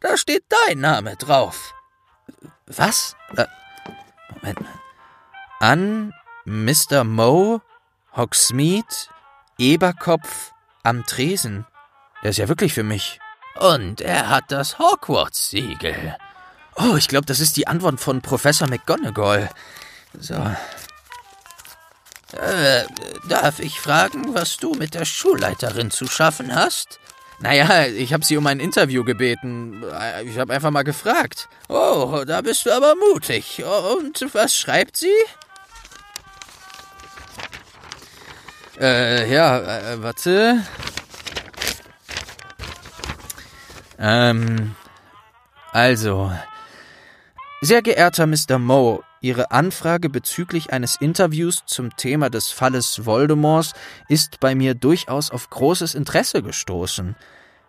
Da 0.01 0.16
steht 0.16 0.44
dein 0.48 0.81
Name 0.81 1.16
drauf. 1.16 1.72
Was? 2.66 3.16
Äh, 3.37 3.46
Moment 4.35 4.61
mal. 4.61 4.81
An 5.61 6.14
Mr. 6.44 7.05
Mo, 7.05 7.61
Hogsmeade, 8.16 9.09
Eberkopf, 9.59 10.53
am 10.88 11.07
Tresen. 11.07 11.66
Der 12.22 12.31
ist 12.31 12.38
ja 12.38 12.48
wirklich 12.48 12.74
für 12.74 12.83
mich. 12.83 13.20
Und 13.59 14.01
er 14.01 14.29
hat 14.29 14.44
das 14.48 14.79
Hogwarts-Siegel. 14.79 16.16
Oh, 16.77 16.96
ich 16.96 17.09
glaube, 17.09 17.27
das 17.27 17.40
ist 17.40 17.57
die 17.57 17.66
Antwort 17.66 18.01
von 18.01 18.22
Professor 18.22 18.68
McGonagall. 18.68 19.51
So. 20.18 20.35
Äh, 22.33 22.85
darf 23.29 23.59
ich 23.59 23.81
fragen, 23.81 24.35
was 24.35 24.59
du 24.59 24.74
mit 24.74 24.94
der 24.94 25.05
Schulleiterin 25.05 25.90
zu 25.90 26.07
schaffen 26.07 26.55
hast? 26.55 27.01
Naja, 27.40 27.87
ich 27.87 28.12
habe 28.12 28.24
sie 28.24 28.37
um 28.37 28.46
ein 28.46 28.61
Interview 28.61 29.05
gebeten. 29.05 29.85
Ich 30.24 30.38
habe 30.38 30.53
einfach 30.53 30.70
mal 30.70 30.83
gefragt. 30.83 31.48
Oh, 31.68 32.24
da 32.27 32.40
bist 32.40 32.66
du 32.66 32.72
aber 32.72 32.94
mutig. 32.96 33.62
Und 33.64 34.35
was 34.35 34.57
schreibt 34.57 34.96
sie? 34.96 35.14
Äh, 38.81 39.33
ja, 39.33 39.59
äh, 39.59 40.03
warte. 40.03 40.62
Ähm, 43.99 44.75
also, 45.73 46.33
sehr 47.61 47.83
geehrter 47.83 48.27
Mr. 48.27 48.59
Moe, 48.59 49.03
Ihre 49.21 49.51
Anfrage 49.51 50.09
bezüglich 50.09 50.73
eines 50.73 50.95
Interviews 51.01 51.64
zum 51.67 51.97
Thema 51.97 52.31
des 52.31 52.53
Falles 52.53 53.05
Voldemorts 53.05 53.73
ist 54.09 54.38
bei 54.38 54.55
mir 54.55 54.75
durchaus 54.75 55.33
auf 55.33 55.51
großes 55.51 55.97
Interesse 55.97 56.41
gestoßen. 56.41 57.17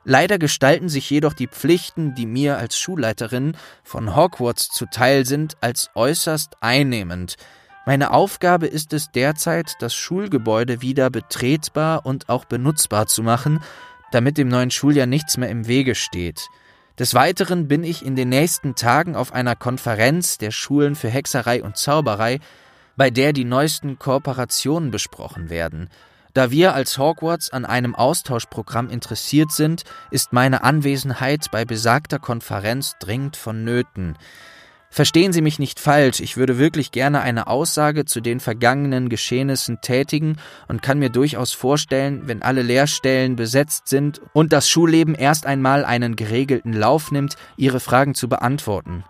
Leider 0.03 0.37
gestalten 0.37 0.89
sich 0.89 1.09
jedoch 1.09 1.33
die 1.33 1.47
Pflichten, 1.47 2.13
die 2.13 2.27
mir 2.27 2.57
als 2.57 2.77
Schulleiterin 2.77 3.57
von 3.83 4.15
Hogwarts 4.15 4.69
zuteil 4.69 5.25
sind, 5.25 5.57
als 5.61 5.89
äußerst 5.95 6.57
einnehmend. 6.61 7.35
Meine 7.85 8.11
Aufgabe 8.11 8.67
ist 8.67 8.93
es 8.93 9.11
derzeit, 9.11 9.73
das 9.79 9.95
Schulgebäude 9.95 10.81
wieder 10.81 11.09
betretbar 11.09 12.05
und 12.05 12.29
auch 12.29 12.45
benutzbar 12.45 13.07
zu 13.07 13.23
machen, 13.23 13.63
damit 14.11 14.37
dem 14.37 14.47
neuen 14.47 14.71
Schuljahr 14.71 15.07
nichts 15.07 15.37
mehr 15.37 15.49
im 15.49 15.67
Wege 15.67 15.95
steht. 15.95 16.49
Des 16.99 17.13
Weiteren 17.13 17.67
bin 17.67 17.83
ich 17.83 18.05
in 18.05 18.15
den 18.15 18.29
nächsten 18.29 18.75
Tagen 18.75 19.15
auf 19.15 19.33
einer 19.33 19.55
Konferenz 19.55 20.37
der 20.37 20.51
Schulen 20.51 20.95
für 20.95 21.09
Hexerei 21.09 21.63
und 21.63 21.77
Zauberei, 21.77 22.39
bei 22.97 23.09
der 23.09 23.31
die 23.31 23.45
neuesten 23.45 23.97
Kooperationen 23.97 24.91
besprochen 24.91 25.49
werden. 25.49 25.89
Da 26.33 26.51
wir 26.51 26.75
als 26.75 26.97
Hogwarts 26.97 27.51
an 27.51 27.65
einem 27.65 27.95
Austauschprogramm 27.95 28.89
interessiert 28.89 29.51
sind, 29.51 29.83
ist 30.11 30.33
meine 30.33 30.63
Anwesenheit 30.63 31.49
bei 31.51 31.65
besagter 31.65 32.19
Konferenz 32.19 32.95
dringend 32.99 33.37
vonnöten. 33.37 34.17
Verstehen 34.91 35.33
Sie 35.33 35.41
mich 35.41 35.59
nicht 35.59 35.79
falsch, 35.79 36.19
ich 36.19 36.35
würde 36.35 36.57
wirklich 36.57 36.91
gerne 36.91 37.21
eine 37.21 37.45
Aussage 37.45 38.05
zu 38.05 38.21
den 38.21 38.39
vergangenen 38.39 39.07
Geschehnissen 39.07 39.81
tätigen 39.81 40.37
und 40.67 40.81
kann 40.81 40.97
mir 40.97 41.11
durchaus 41.11 41.53
vorstellen, 41.53 42.23
wenn 42.25 42.41
alle 42.41 42.63
Lehrstellen 42.63 43.35
besetzt 43.35 43.87
sind 43.87 44.19
und 44.33 44.51
das 44.51 44.67
Schulleben 44.67 45.13
erst 45.13 45.45
einmal 45.45 45.85
einen 45.85 46.15
geregelten 46.15 46.73
Lauf 46.73 47.11
nimmt, 47.11 47.35
Ihre 47.55 47.79
Fragen 47.79 48.15
zu 48.15 48.27
beantworten. 48.27 49.03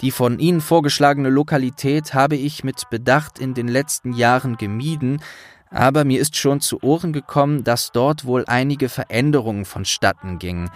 Die 0.00 0.10
von 0.10 0.40
Ihnen 0.40 0.60
vorgeschlagene 0.60 1.30
Lokalität 1.30 2.14
habe 2.14 2.34
ich 2.34 2.64
mit 2.64 2.90
Bedacht 2.90 3.38
in 3.38 3.54
den 3.54 3.68
letzten 3.68 4.14
Jahren 4.14 4.56
gemieden, 4.56 5.22
aber 5.70 6.04
mir 6.04 6.20
ist 6.20 6.36
schon 6.36 6.60
zu 6.60 6.82
Ohren 6.82 7.12
gekommen, 7.12 7.62
dass 7.62 7.92
dort 7.92 8.24
wohl 8.24 8.44
einige 8.48 8.88
Veränderungen 8.88 9.64
vonstatten 9.64 10.40
gingen. 10.40 10.68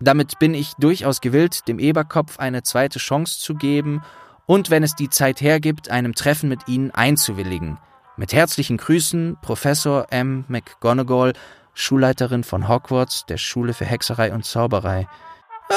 Damit 0.00 0.38
bin 0.38 0.54
ich 0.54 0.74
durchaus 0.74 1.20
gewillt, 1.20 1.68
dem 1.68 1.78
Eberkopf 1.78 2.38
eine 2.38 2.62
zweite 2.62 2.98
Chance 2.98 3.38
zu 3.38 3.54
geben 3.54 4.02
und, 4.46 4.70
wenn 4.70 4.82
es 4.82 4.94
die 4.94 5.08
Zeit 5.08 5.40
hergibt, 5.40 5.90
einem 5.90 6.14
Treffen 6.14 6.48
mit 6.48 6.68
Ihnen 6.68 6.90
einzuwilligen. 6.90 7.78
Mit 8.16 8.32
herzlichen 8.32 8.76
Grüßen, 8.76 9.38
Professor 9.40 10.06
M. 10.10 10.44
McGonagall, 10.48 11.32
Schulleiterin 11.72 12.44
von 12.44 12.68
Hogwarts, 12.68 13.26
der 13.26 13.38
Schule 13.38 13.74
für 13.74 13.84
Hexerei 13.84 14.32
und 14.32 14.44
Zauberei. 14.44 15.08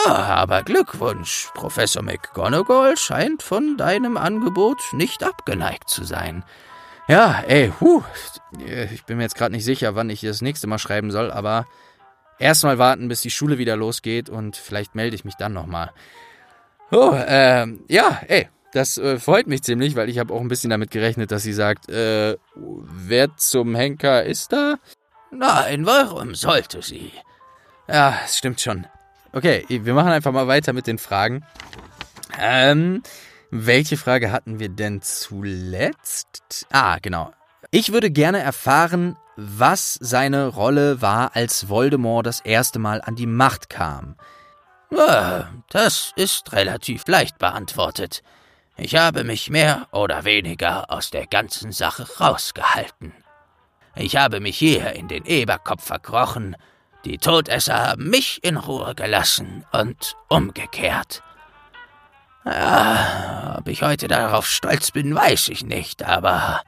Ja, 0.06 0.14
aber 0.14 0.64
Glückwunsch, 0.64 1.50
Professor 1.54 2.04
McGonagall 2.04 2.98
scheint 2.98 3.42
von 3.42 3.78
deinem 3.78 4.18
Angebot 4.18 4.78
nicht 4.92 5.24
abgeneigt 5.24 5.90
zu 5.90 6.04
sein. 6.04 6.44
Ja, 7.08 7.42
ey, 7.48 7.72
huh, 7.80 8.04
ich 8.92 9.06
bin 9.06 9.18
mir 9.18 9.24
jetzt 9.24 9.36
gerade 9.36 9.54
nicht 9.54 9.64
sicher, 9.64 9.96
wann 9.96 10.10
ich 10.10 10.22
das 10.22 10.42
nächste 10.42 10.68
Mal 10.68 10.78
schreiben 10.78 11.10
soll, 11.10 11.32
aber 11.32 11.66
Erstmal 12.40 12.78
warten, 12.78 13.08
bis 13.08 13.22
die 13.22 13.32
Schule 13.32 13.58
wieder 13.58 13.76
losgeht 13.76 14.30
und 14.30 14.56
vielleicht 14.56 14.96
melde 14.96 15.16
ich 15.16 15.26
mich 15.26 15.36
dann 15.36 15.54
nochmal. 15.54 15.92
Oh, 16.92 17.14
ähm, 17.28 17.84
ja, 17.88 18.22
ey, 18.28 18.48
das 18.74 18.98
äh, 18.98 19.20
freut 19.20 19.48
mich 19.48 19.64
ziemlich, 19.64 19.96
weil 19.96 20.10
ich 20.10 20.20
habe 20.20 20.34
auch 20.34 20.40
ein 20.42 20.48
bisschen 20.48 20.70
damit 20.70 20.92
gerechnet, 20.92 21.32
dass 21.32 21.44
sie 21.44 21.54
sagt, 21.54 21.90
äh, 21.90 22.38
wer 22.56 23.36
zum 23.38 23.76
Henker 23.76 24.24
ist 24.24 24.54
da? 24.54 24.76
Nein, 25.32 25.86
warum 25.86 26.36
sollte 26.36 26.82
sie? 26.82 27.12
Ja, 27.88 28.20
es 28.24 28.38
stimmt 28.38 28.62
schon. 28.62 28.86
Okay, 29.34 29.66
wir 29.68 29.94
machen 29.94 30.12
einfach 30.12 30.32
mal 30.32 30.48
weiter 30.48 30.74
mit 30.74 30.88
den 30.88 30.98
Fragen. 30.98 31.44
Ähm, 32.40 33.04
welche 33.50 33.98
Frage 33.98 34.32
hatten 34.32 34.60
wir 34.60 34.70
denn 34.70 35.02
zuletzt? 35.02 36.68
Ah, 36.72 36.98
genau. 37.02 37.34
Ich 37.72 37.92
würde 37.92 38.12
gerne 38.12 38.40
erfahren, 38.40 39.18
was 39.36 39.98
seine 40.02 40.48
Rolle 40.48 41.02
war, 41.02 41.36
als 41.36 41.70
Voldemort 41.70 42.26
das 42.26 42.40
erste 42.40 42.80
Mal 42.80 43.02
an 43.02 43.16
die 43.16 43.28
Macht 43.28 43.70
kam. 43.70 44.16
Das 45.70 46.14
ist 46.16 46.54
relativ 46.54 47.08
leicht 47.08 47.38
beantwortet. 47.38 48.24
Ich 48.78 48.96
habe 48.96 49.24
mich 49.24 49.50
mehr 49.50 49.88
oder 49.92 50.24
weniger 50.24 50.90
aus 50.92 51.10
der 51.10 51.28
ganzen 51.28 51.72
Sache 51.72 52.08
rausgehalten. 52.20 53.14
Ich 53.96 54.16
habe 54.16 54.40
mich 54.40 54.58
hier 54.58 54.94
in 54.94 55.08
den 55.08 55.26
Eberkopf 55.26 55.84
verkrochen, 55.84 56.56
die 57.06 57.18
Todesser 57.18 57.88
haben 57.90 58.10
mich 58.10 58.44
in 58.44 58.58
Ruhe 58.58 58.94
gelassen 58.96 59.66
und 59.72 60.16
umgekehrt. 60.30 61.24
Ja, 62.46 63.56
ob 63.58 63.68
ich 63.68 63.82
heute 63.82 64.08
darauf 64.08 64.48
stolz 64.48 64.92
bin, 64.92 65.14
weiß 65.14 65.50
ich 65.50 65.66
nicht, 65.66 66.04
aber 66.04 66.62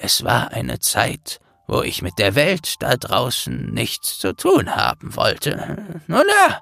es 0.00 0.24
war 0.24 0.52
eine 0.52 0.78
Zeit, 0.78 1.40
wo 1.66 1.82
ich 1.82 2.02
mit 2.02 2.18
der 2.18 2.34
Welt 2.34 2.76
da 2.80 2.96
draußen 2.96 3.72
nichts 3.72 4.18
zu 4.18 4.34
tun 4.34 4.74
haben 4.74 5.14
wollte. 5.16 6.00
Nun 6.06 6.24
ja, 6.28 6.60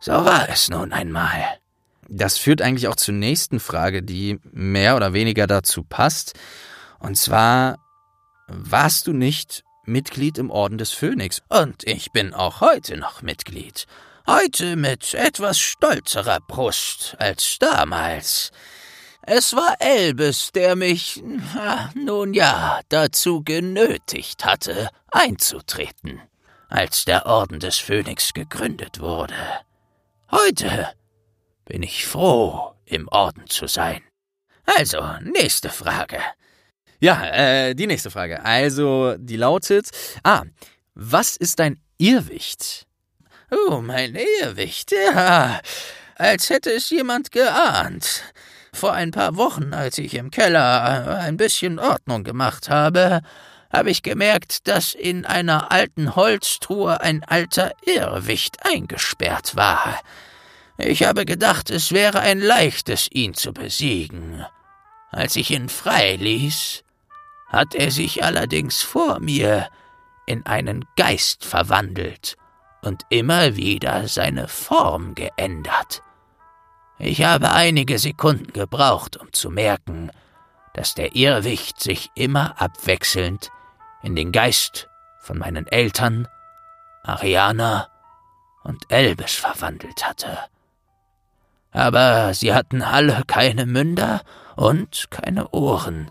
so 0.00 0.12
war 0.12 0.48
es 0.48 0.68
nun 0.68 0.92
einmal. 0.92 1.58
Das 2.08 2.36
führt 2.36 2.60
eigentlich 2.60 2.88
auch 2.88 2.96
zur 2.96 3.14
nächsten 3.14 3.60
Frage, 3.60 4.02
die 4.02 4.38
mehr 4.52 4.96
oder 4.96 5.12
weniger 5.12 5.46
dazu 5.46 5.82
passt. 5.82 6.34
Und 6.98 7.16
zwar, 7.16 7.78
warst 8.48 9.06
du 9.06 9.12
nicht 9.12 9.64
Mitglied 9.86 10.38
im 10.38 10.50
Orden 10.50 10.78
des 10.78 10.90
Phönix? 10.90 11.42
Und 11.48 11.84
ich 11.84 12.12
bin 12.12 12.34
auch 12.34 12.60
heute 12.60 12.96
noch 12.96 13.22
Mitglied. 13.22 13.86
Heute 14.26 14.76
mit 14.76 15.14
etwas 15.14 15.58
stolzerer 15.58 16.40
Brust 16.40 17.16
als 17.18 17.58
damals. 17.58 18.52
Es 19.26 19.56
war 19.56 19.76
Elbes, 19.80 20.52
der 20.52 20.76
mich, 20.76 21.22
nun 21.94 22.34
ja, 22.34 22.80
dazu 22.90 23.42
genötigt 23.42 24.44
hatte, 24.44 24.90
einzutreten, 25.10 26.20
als 26.68 27.06
der 27.06 27.24
Orden 27.24 27.58
des 27.58 27.78
Phönix 27.78 28.34
gegründet 28.34 29.00
wurde. 29.00 29.34
Heute 30.30 30.92
bin 31.64 31.82
ich 31.82 32.06
froh, 32.06 32.74
im 32.84 33.08
Orden 33.08 33.48
zu 33.48 33.66
sein. 33.66 34.02
Also, 34.66 35.02
nächste 35.22 35.70
Frage. 35.70 36.18
Ja, 37.00 37.24
äh, 37.24 37.74
die 37.74 37.86
nächste 37.86 38.10
Frage. 38.10 38.44
Also, 38.44 39.16
die 39.16 39.36
lautet, 39.36 39.88
ah, 40.22 40.42
was 40.94 41.36
ist 41.36 41.60
dein 41.60 41.80
Irrwicht? 41.96 42.86
Oh, 43.50 43.80
mein 43.80 44.16
Irrwicht, 44.16 44.92
ja, 44.92 45.60
als 46.16 46.50
hätte 46.50 46.72
es 46.72 46.90
jemand 46.90 47.32
geahnt. 47.32 48.22
Vor 48.74 48.92
ein 48.92 49.12
paar 49.12 49.36
Wochen, 49.36 49.72
als 49.72 49.98
ich 49.98 50.14
im 50.14 50.32
Keller 50.32 51.20
ein 51.20 51.36
bisschen 51.36 51.78
Ordnung 51.78 52.24
gemacht 52.24 52.68
habe, 52.68 53.22
habe 53.72 53.90
ich 53.90 54.02
gemerkt, 54.02 54.66
dass 54.66 54.94
in 54.94 55.24
einer 55.24 55.70
alten 55.70 56.16
Holztruhe 56.16 57.00
ein 57.00 57.22
alter 57.22 57.72
Irrwicht 57.82 58.66
eingesperrt 58.66 59.54
war. 59.54 60.00
Ich 60.76 61.04
habe 61.04 61.24
gedacht, 61.24 61.70
es 61.70 61.92
wäre 61.92 62.18
ein 62.18 62.40
leichtes, 62.40 63.08
ihn 63.12 63.34
zu 63.34 63.52
besiegen. 63.52 64.44
Als 65.12 65.36
ich 65.36 65.52
ihn 65.52 65.68
frei 65.68 66.16
ließ, 66.16 66.82
hat 67.48 67.76
er 67.76 67.92
sich 67.92 68.24
allerdings 68.24 68.82
vor 68.82 69.20
mir 69.20 69.68
in 70.26 70.44
einen 70.46 70.84
Geist 70.96 71.44
verwandelt 71.44 72.36
und 72.82 73.02
immer 73.08 73.54
wieder 73.54 74.08
seine 74.08 74.48
Form 74.48 75.14
geändert. 75.14 76.02
Ich 77.06 77.22
habe 77.22 77.52
einige 77.52 77.98
Sekunden 77.98 78.54
gebraucht, 78.54 79.18
um 79.18 79.30
zu 79.30 79.50
merken, 79.50 80.10
dass 80.72 80.94
der 80.94 81.14
Irrwicht 81.14 81.78
sich 81.78 82.10
immer 82.14 82.58
abwechselnd 82.58 83.52
in 84.02 84.16
den 84.16 84.32
Geist 84.32 84.88
von 85.20 85.36
meinen 85.36 85.66
Eltern, 85.66 86.26
Ariana 87.02 87.90
und 88.62 88.90
Elbes 88.90 89.34
verwandelt 89.34 90.08
hatte. 90.08 90.38
Aber 91.72 92.32
sie 92.32 92.54
hatten 92.54 92.80
alle 92.80 93.22
keine 93.26 93.66
Münder 93.66 94.22
und 94.56 95.10
keine 95.10 95.50
Ohren, 95.50 96.10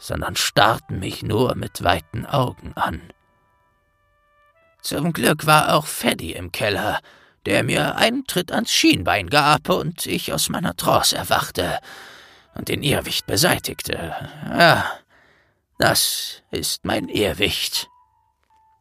sondern 0.00 0.34
starrten 0.34 0.98
mich 0.98 1.22
nur 1.22 1.54
mit 1.54 1.84
weiten 1.84 2.26
Augen 2.26 2.72
an. 2.74 3.00
Zum 4.82 5.12
Glück 5.12 5.46
war 5.46 5.74
auch 5.74 5.86
Feddy 5.86 6.32
im 6.32 6.50
Keller, 6.50 6.98
der 7.46 7.62
mir 7.62 7.96
einen 7.96 8.24
Tritt 8.24 8.52
ans 8.52 8.72
Schienbein 8.72 9.30
gab 9.30 9.68
und 9.68 10.06
ich 10.06 10.32
aus 10.32 10.48
meiner 10.48 10.76
Trance 10.76 11.16
erwachte 11.16 11.78
und 12.54 12.68
den 12.68 12.82
Irrwicht 12.82 13.26
beseitigte. 13.26 14.14
Ja, 14.50 14.84
das 15.78 16.42
ist 16.50 16.84
mein 16.84 17.08
Irrwicht. 17.08 17.88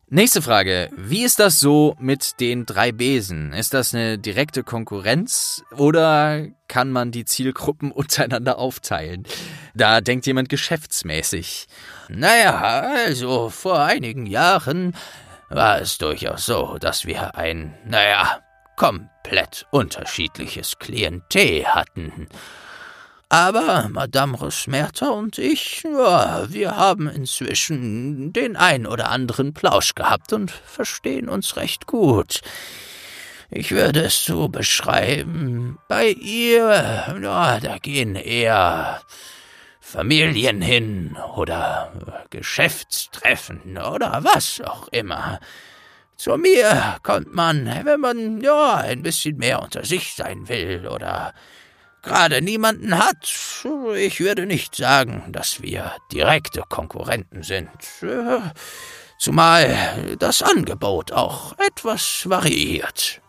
Nächste 0.10 0.42
Frage. 0.42 0.90
Wie 0.96 1.26
ist 1.26 1.38
das 1.40 1.60
so 1.60 1.94
mit 2.00 2.40
den 2.40 2.66
drei 2.66 2.94
Besen? 2.94 3.52
Ist 3.52 3.74
das 3.74 3.94
eine 3.94 4.18
direkte 4.18 4.64
Konkurrenz 4.64 5.66
oder 5.76 6.48
kann 6.70 6.92
man 6.92 7.12
die 7.12 7.26
Zielgruppen 7.26 7.92
untereinander 7.94 8.58
aufteilen? 8.58 9.26
Da 9.76 10.00
denkt 10.00 10.26
jemand 10.26 10.48
geschäftsmäßig. 10.48 11.68
Naja, 12.08 12.90
also 13.06 13.50
vor 13.50 13.82
einigen 13.82 14.26
Jahren 14.26 14.96
war 15.50 15.82
es 15.82 15.98
durchaus 15.98 16.46
so, 16.46 16.78
dass 16.80 17.06
wir 17.06 17.36
ein, 17.36 17.78
naja, 17.86 18.40
komplett 18.78 19.66
unterschiedliches 19.72 20.80
Klientel 20.80 21.66
hatten. 21.66 22.30
Aber 23.30 23.90
Madame 23.90 24.38
Rosmerta 24.38 25.10
und 25.10 25.38
ich, 25.38 25.84
ja, 25.84 26.46
wir 26.50 26.78
haben 26.78 27.10
inzwischen 27.10 28.32
den 28.32 28.56
ein 28.56 28.88
oder 28.88 29.10
anderen 29.10 29.54
Plausch 29.54 29.96
gehabt 29.96 30.32
und 30.32 30.50
verstehen 30.50 31.28
uns 31.28 31.58
recht 31.58 31.88
gut. 31.88 32.40
Ich 33.50 33.72
würde 33.72 34.06
es 34.06 34.24
so 34.24 34.48
beschreiben. 34.48 35.78
Bei 35.90 36.08
ihr, 36.08 37.18
ja, 37.22 37.60
da 37.60 37.78
gehen 37.80 38.16
eher 38.16 39.02
Familien 39.82 40.62
hin 40.62 41.18
oder 41.36 42.26
Geschäftstreffen 42.30 43.78
oder 43.78 44.20
was 44.24 44.62
auch 44.62 44.88
immer. 44.90 45.40
Zu 46.18 46.36
mir 46.36 46.98
kommt 47.04 47.36
man, 47.36 47.68
wenn 47.84 48.00
man, 48.00 48.42
ja, 48.42 48.78
ein 48.78 49.04
bisschen 49.04 49.38
mehr 49.38 49.62
unter 49.62 49.86
sich 49.86 50.16
sein 50.16 50.50
will 50.50 50.88
oder 50.88 51.34
gerade 52.02 52.42
niemanden 52.42 52.98
hat. 52.98 53.32
Ich 53.96 54.20
würde 54.20 54.48
nicht 54.48 54.76
sagen, 54.76 55.26
dass 55.32 55.62
wir 55.62 55.92
direkte 56.12 56.64
Konkurrenten 56.68 57.44
sind. 57.44 57.70
Zumal 59.20 60.16
das 60.18 60.42
Angebot 60.42 61.12
auch 61.12 61.56
etwas 61.60 62.24
variiert. 62.28 63.22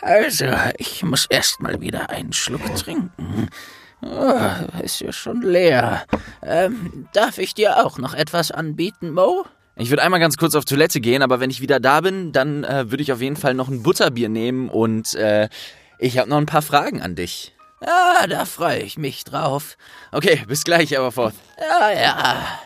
Also, 0.00 0.46
ich 0.76 1.02
muss 1.02 1.26
erst 1.28 1.60
mal 1.60 1.80
wieder 1.80 2.10
einen 2.10 2.32
Schluck 2.32 2.74
trinken. 2.76 3.48
Oh, 4.02 4.50
ist 4.82 5.00
ja 5.00 5.12
schon 5.12 5.42
leer. 5.42 6.04
Ähm, 6.42 7.08
darf 7.12 7.38
ich 7.38 7.54
dir 7.54 7.84
auch 7.84 7.98
noch 7.98 8.14
etwas 8.14 8.50
anbieten, 8.50 9.10
Mo? 9.10 9.46
Ich 9.78 9.90
würde 9.90 10.02
einmal 10.02 10.20
ganz 10.20 10.38
kurz 10.38 10.54
auf 10.54 10.64
Toilette 10.64 11.00
gehen, 11.00 11.22
aber 11.22 11.38
wenn 11.38 11.50
ich 11.50 11.60
wieder 11.60 11.80
da 11.80 12.00
bin, 12.00 12.32
dann 12.32 12.64
äh, 12.64 12.90
würde 12.90 13.02
ich 13.02 13.12
auf 13.12 13.20
jeden 13.20 13.36
Fall 13.36 13.52
noch 13.52 13.68
ein 13.68 13.82
Butterbier 13.82 14.30
nehmen 14.30 14.70
und 14.70 15.14
äh, 15.14 15.50
ich 15.98 16.16
habe 16.18 16.30
noch 16.30 16.38
ein 16.38 16.46
paar 16.46 16.62
Fragen 16.62 17.02
an 17.02 17.14
dich. 17.14 17.54
Ja, 17.84 18.26
da 18.26 18.46
freue 18.46 18.78
ich 18.78 18.96
mich 18.96 19.24
drauf. 19.24 19.76
Okay, 20.12 20.42
bis 20.48 20.64
gleich, 20.64 20.96
Aberforth. 20.96 21.34
Ja, 21.58 21.90
ja. 21.90 22.58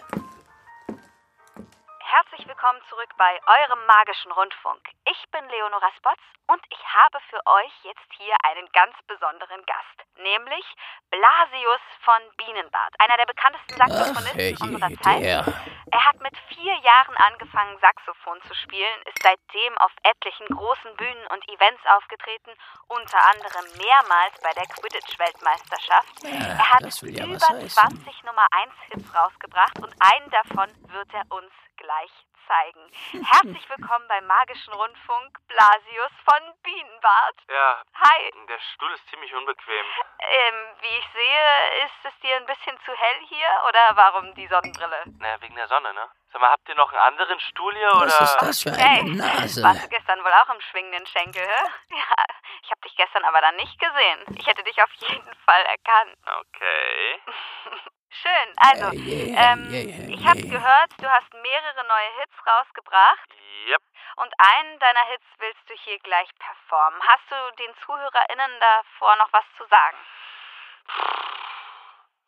Herzlich 2.40 2.56
willkommen 2.56 2.80
zurück 2.88 3.12
bei 3.18 3.36
eurem 3.44 3.84
magischen 3.84 4.32
Rundfunk. 4.32 4.80
Ich 5.04 5.20
bin 5.28 5.44
Leonora 5.44 5.92
Spots 5.98 6.24
und 6.48 6.64
ich 6.72 6.80
habe 6.88 7.20
für 7.28 7.36
euch 7.36 7.74
jetzt 7.84 8.08
hier 8.16 8.32
einen 8.48 8.64
ganz 8.72 8.96
besonderen 9.04 9.60
Gast, 9.68 10.08
nämlich 10.16 10.64
Blasius 11.12 11.84
von 12.00 12.16
Bienenbart, 12.40 12.96
einer 12.96 13.20
der 13.20 13.28
bekanntesten 13.28 13.76
Saxophonisten 13.76 14.56
Ach, 14.56 14.64
unserer 14.72 15.02
Zeit. 15.04 15.20
der. 15.20 15.44
Er 15.92 16.04
hat 16.06 16.16
mit 16.24 16.32
vier 16.48 16.72
Jahren 16.80 17.16
angefangen, 17.20 17.76
Saxophon 17.76 18.40
zu 18.48 18.54
spielen, 18.54 19.02
ist 19.04 19.20
seitdem 19.20 19.76
auf 19.76 19.92
etlichen 20.00 20.48
großen 20.48 20.96
Bühnen 20.96 21.26
und 21.36 21.44
Events 21.44 21.84
aufgetreten, 21.92 22.56
unter 22.88 23.20
anderem 23.36 23.68
mehrmals 23.76 24.32
bei 24.40 24.52
der 24.56 24.64
Quidditch-Weltmeisterschaft. 24.64 26.24
er 26.24 26.70
hat 26.72 26.88
ja 26.88 27.26
über 27.26 27.36
was 27.36 27.68
heißen. 27.68 28.00
20 28.00 28.24
Nummer 28.24 28.46
1 28.64 28.72
Hits 28.88 29.14
rausgebracht 29.14 29.76
und 29.84 29.92
einen 30.00 30.30
davon 30.30 30.72
wird 30.88 31.12
er 31.12 31.28
uns 31.28 31.52
gleich 31.76 32.12
zeigen. 32.54 32.90
Herzlich 33.30 33.68
willkommen 33.70 34.08
beim 34.08 34.26
Magischen 34.26 34.72
Rundfunk, 34.74 35.38
Blasius 35.46 36.10
von 36.26 36.42
Bienenbart. 36.64 37.36
Ja, 37.48 37.80
Hi, 37.94 38.30
der 38.48 38.58
Stuhl 38.74 38.90
ist 38.92 39.06
ziemlich 39.08 39.32
unbequem. 39.34 39.86
ähm, 40.18 40.54
wie 40.80 40.96
ich 40.98 41.08
sehe, 41.14 41.84
ist 41.86 41.94
es 42.12 42.20
dir 42.20 42.34
ein 42.36 42.46
bisschen 42.46 42.76
zu 42.84 42.92
hell 42.92 43.20
hier 43.28 43.46
oder 43.68 43.90
warum 43.94 44.34
die 44.34 44.48
Sonnenbrille? 44.48 45.04
Naja, 45.20 45.40
wegen 45.42 45.54
der 45.54 45.68
Sonne, 45.68 45.94
ne? 45.94 46.10
Sag 46.32 46.40
mal, 46.40 46.50
habt 46.50 46.68
ihr 46.68 46.74
noch 46.74 46.90
einen 46.90 47.00
anderen 47.00 47.38
Stuhl 47.38 47.74
hier 47.76 47.88
Was 47.92 48.14
oder? 48.16 48.24
ist 48.24 48.36
das 48.42 48.62
für 48.64 48.72
Hey, 48.72 49.00
eine 49.00 49.14
Nase? 49.16 49.62
warst 49.62 49.84
du 49.84 49.88
gestern 49.88 50.24
wohl 50.24 50.32
auch 50.32 50.52
im 50.52 50.60
schwingenden 50.60 51.06
Schenkel, 51.06 51.46
hä? 51.46 51.64
Ja, 51.90 52.24
ich 52.62 52.70
habe 52.70 52.80
dich 52.84 52.96
gestern 52.96 53.24
aber 53.24 53.40
dann 53.42 53.54
nicht 53.56 53.78
gesehen. 53.78 54.24
Ich 54.36 54.46
hätte 54.46 54.64
dich 54.64 54.82
auf 54.82 54.92
jeden 54.94 55.34
Fall 55.46 55.62
erkannt. 55.66 56.16
Okay. 56.40 57.20
Schön, 58.12 58.54
also, 58.56 58.90
je, 58.96 59.32
ähm, 59.36 59.70
je, 59.70 59.82
je, 59.82 60.14
ich 60.14 60.26
habe 60.26 60.42
gehört, 60.42 60.90
du 60.98 61.08
hast 61.08 61.32
mehrere 61.32 61.84
neue 61.86 62.10
Hits 62.20 62.46
rausgebracht 62.46 63.30
Yep. 63.68 63.82
und 64.16 64.34
einen 64.38 64.78
deiner 64.80 65.04
Hits 65.06 65.26
willst 65.38 65.70
du 65.70 65.74
hier 65.74 65.98
gleich 66.00 66.28
performen. 66.38 67.00
Hast 67.06 67.30
du 67.30 67.56
den 67.62 67.74
ZuhörerInnen 67.84 68.60
davor 68.60 69.16
noch 69.16 69.32
was 69.32 69.44
zu 69.56 69.64
sagen? 69.66 69.98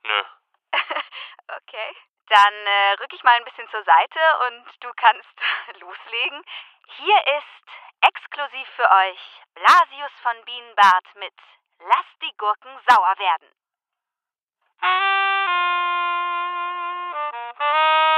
Nö. 0.05 0.23
Okay. 1.49 1.97
Dann 2.29 2.55
äh, 2.67 2.93
rück 3.01 3.13
ich 3.13 3.23
mal 3.25 3.37
ein 3.37 3.45
bisschen 3.45 3.69
zur 3.69 3.83
Seite 3.85 4.21
und 4.47 4.65
du 4.81 4.91
kannst 4.97 5.35
loslegen. 5.81 6.43
Hier 6.97 7.19
ist 7.37 7.65
exklusiv 8.01 8.69
für 8.77 8.89
euch 8.91 9.21
Blasius 9.55 10.13
von 10.23 10.45
Bienenbart 10.45 11.15
mit 11.17 11.35
Lass 11.81 12.07
die 12.23 12.35
Gurken 12.39 12.79
sauer 12.89 13.19
werden. 13.19 13.49
Ah! 14.83 14.89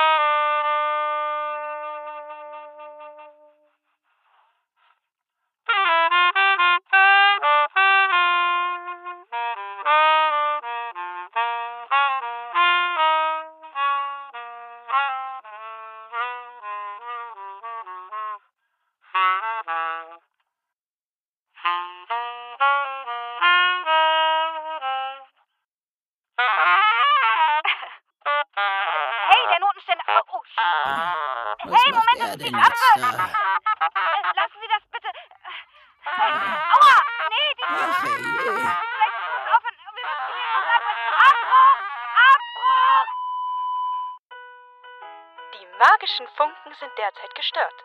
gestört. 47.44 47.78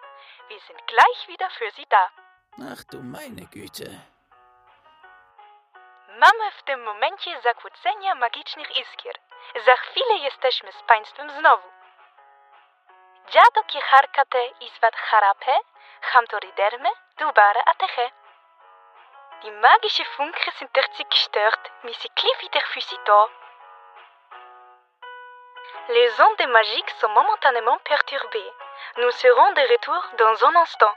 Wir 0.48 0.60
sind 0.68 0.88
gleich 0.88 1.28
wieder 1.28 1.50
für 1.50 1.72
Sie 1.72 1.86
da. 1.90 2.10
Ach 2.74 2.84
du 2.92 2.98
meine 3.16 3.46
Güte. 3.54 3.90
Mamy 6.24 6.52
w 6.52 6.64
tym 6.64 6.84
momencie 6.84 7.42
zakłócenia 7.42 8.16
magicznych 8.16 8.78
iskier. 8.78 9.16
Za 9.66 9.76
chwilę 9.76 10.16
jesteśmy 10.18 10.72
z 10.72 10.82
Państwem 10.82 11.30
znowu. 11.30 11.68
Dziado 13.32 13.64
kieharkate 13.68 14.48
isvat 14.48 14.96
harape, 14.96 15.60
hamtoriderme, 16.02 16.90
dubare 17.18 17.62
ateche. 17.66 18.12
Die 19.44 19.52
magische 19.52 20.06
Funken 20.06 20.54
sind 20.54 20.76
derzeit 20.76 21.10
gestört, 21.10 21.72
mais 21.84 21.98
c'est 22.02 22.16
cliff 22.16 22.42
wieder 22.42 22.62
für 22.62 22.82
Sie 22.82 23.00
da. 23.06 23.28
Les 25.90 26.22
ondes 26.22 26.48
magiques 26.50 26.92
sont 27.02 27.10
momentanément 27.10 27.80
perturbées. 27.80 28.52
Nous 28.98 29.10
serons 29.10 29.52
de 29.54 29.62
retour 29.72 30.06
dans 30.20 30.46
un 30.46 30.56
instant. 30.58 30.96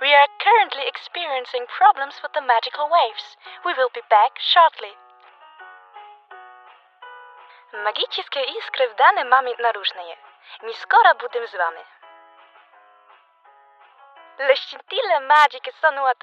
We 0.00 0.12
are 0.12 0.28
currently 0.40 0.82
experiencing 0.88 1.64
problems 1.68 2.20
with 2.24 2.32
the 2.32 2.40
magical 2.40 2.88
waves. 2.90 3.36
We 3.64 3.74
will 3.74 3.90
be 3.94 4.02
back 4.10 4.32
shortly. 4.40 4.96
Magiczne 7.72 8.44
iskry 8.44 8.88
w 8.88 8.94
danym 8.94 9.28
mamy 9.28 9.54
naróżne. 9.58 10.16
Mi 10.62 10.74
skoro 10.74 11.14
będę 11.14 11.46
z 11.46 11.56
wami. 11.56 11.84
Le 14.38 14.56
scintille 14.56 15.20
magiche 15.20 15.72
sono 15.72 16.14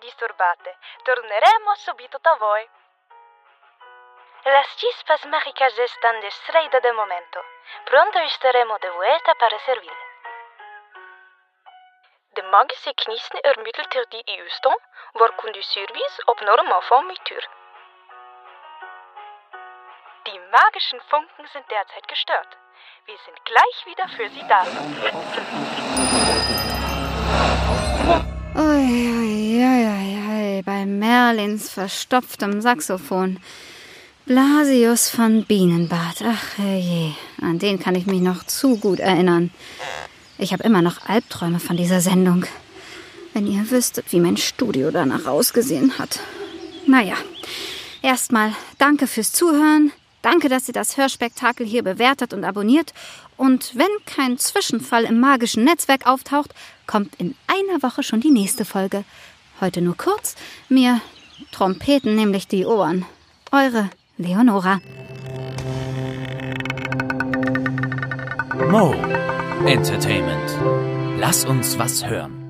disturbate. 0.00 0.76
Torneremo 1.04 1.76
subito 1.76 2.18
da 2.18 2.36
voi. 2.36 2.68
Las 4.46 4.76
chispas 4.76 5.26
mágicas 5.26 5.76
están 5.76 6.20
distraídas 6.20 6.80
de 6.80 6.92
momento. 6.92 7.40
Pronto 7.84 8.16
estaremos 8.20 8.80
de 8.80 8.90
vuelta 8.90 9.34
para 9.40 9.58
servir. 9.66 9.98
De 12.36 12.42
magische 12.54 12.94
kniezen 12.94 13.40
ermittelt 13.42 13.92
er 13.94 14.06
die 14.08 14.22
EU-stand, 14.38 14.82
waar 15.18 15.32
kun 15.34 15.50
de 15.52 15.62
service 15.62 16.22
op 16.26 16.38
normaal 16.40 16.82
van 16.82 17.06
Mitur. 17.06 17.44
Die 20.26 20.40
magischen 20.54 21.00
Funken 21.10 21.46
sind 21.52 21.66
derzeit 21.68 22.06
gestört. 22.06 22.50
Wir 23.06 23.18
sind 23.24 23.38
gleich 23.50 23.78
wieder 23.90 24.08
für 24.16 24.28
Sie 24.28 24.46
da. 24.46 24.62
Ui, 28.54 28.86
ui, 29.20 29.34
ui, 29.70 29.82
ui, 29.96 30.10
ui, 30.34 30.62
bei 30.62 30.84
Merlins 30.86 31.72
verstopftem 31.72 32.60
Saxophon. 32.60 33.42
Blasius 34.26 35.08
von 35.08 35.44
Bienenbart. 35.44 36.16
Ach 36.24 36.58
je, 36.58 37.12
an 37.40 37.60
den 37.60 37.78
kann 37.78 37.94
ich 37.94 38.06
mich 38.06 38.20
noch 38.20 38.42
zu 38.42 38.76
gut 38.76 38.98
erinnern. 38.98 39.52
Ich 40.36 40.52
habe 40.52 40.64
immer 40.64 40.82
noch 40.82 41.06
Albträume 41.06 41.60
von 41.60 41.76
dieser 41.76 42.00
Sendung. 42.00 42.44
Wenn 43.34 43.46
ihr 43.46 43.70
wüsstet, 43.70 44.06
wie 44.10 44.18
mein 44.18 44.36
Studio 44.36 44.90
danach 44.90 45.26
ausgesehen 45.26 45.96
hat. 46.00 46.18
Naja, 46.88 47.14
erstmal 48.02 48.52
danke 48.78 49.06
fürs 49.06 49.30
Zuhören. 49.30 49.92
Danke, 50.22 50.48
dass 50.48 50.66
ihr 50.66 50.74
das 50.74 50.96
Hörspektakel 50.96 51.64
hier 51.64 51.84
bewertet 51.84 52.32
und 52.32 52.42
abonniert. 52.42 52.94
Und 53.36 53.76
wenn 53.76 53.86
kein 54.06 54.38
Zwischenfall 54.38 55.04
im 55.04 55.20
magischen 55.20 55.62
Netzwerk 55.62 56.04
auftaucht, 56.04 56.52
kommt 56.88 57.14
in 57.18 57.36
einer 57.46 57.80
Woche 57.80 58.02
schon 58.02 58.22
die 58.22 58.32
nächste 58.32 58.64
Folge. 58.64 59.04
Heute 59.60 59.82
nur 59.82 59.96
kurz. 59.96 60.34
Mir 60.68 61.00
trompeten 61.52 62.16
nämlich 62.16 62.48
die 62.48 62.66
Ohren. 62.66 63.06
Eure 63.52 63.88
Leonora. 64.18 64.80
Mo 68.70 68.94
Entertainment. 69.66 71.20
Lass 71.20 71.44
uns 71.44 71.78
was 71.78 72.02
hören. 72.02 72.45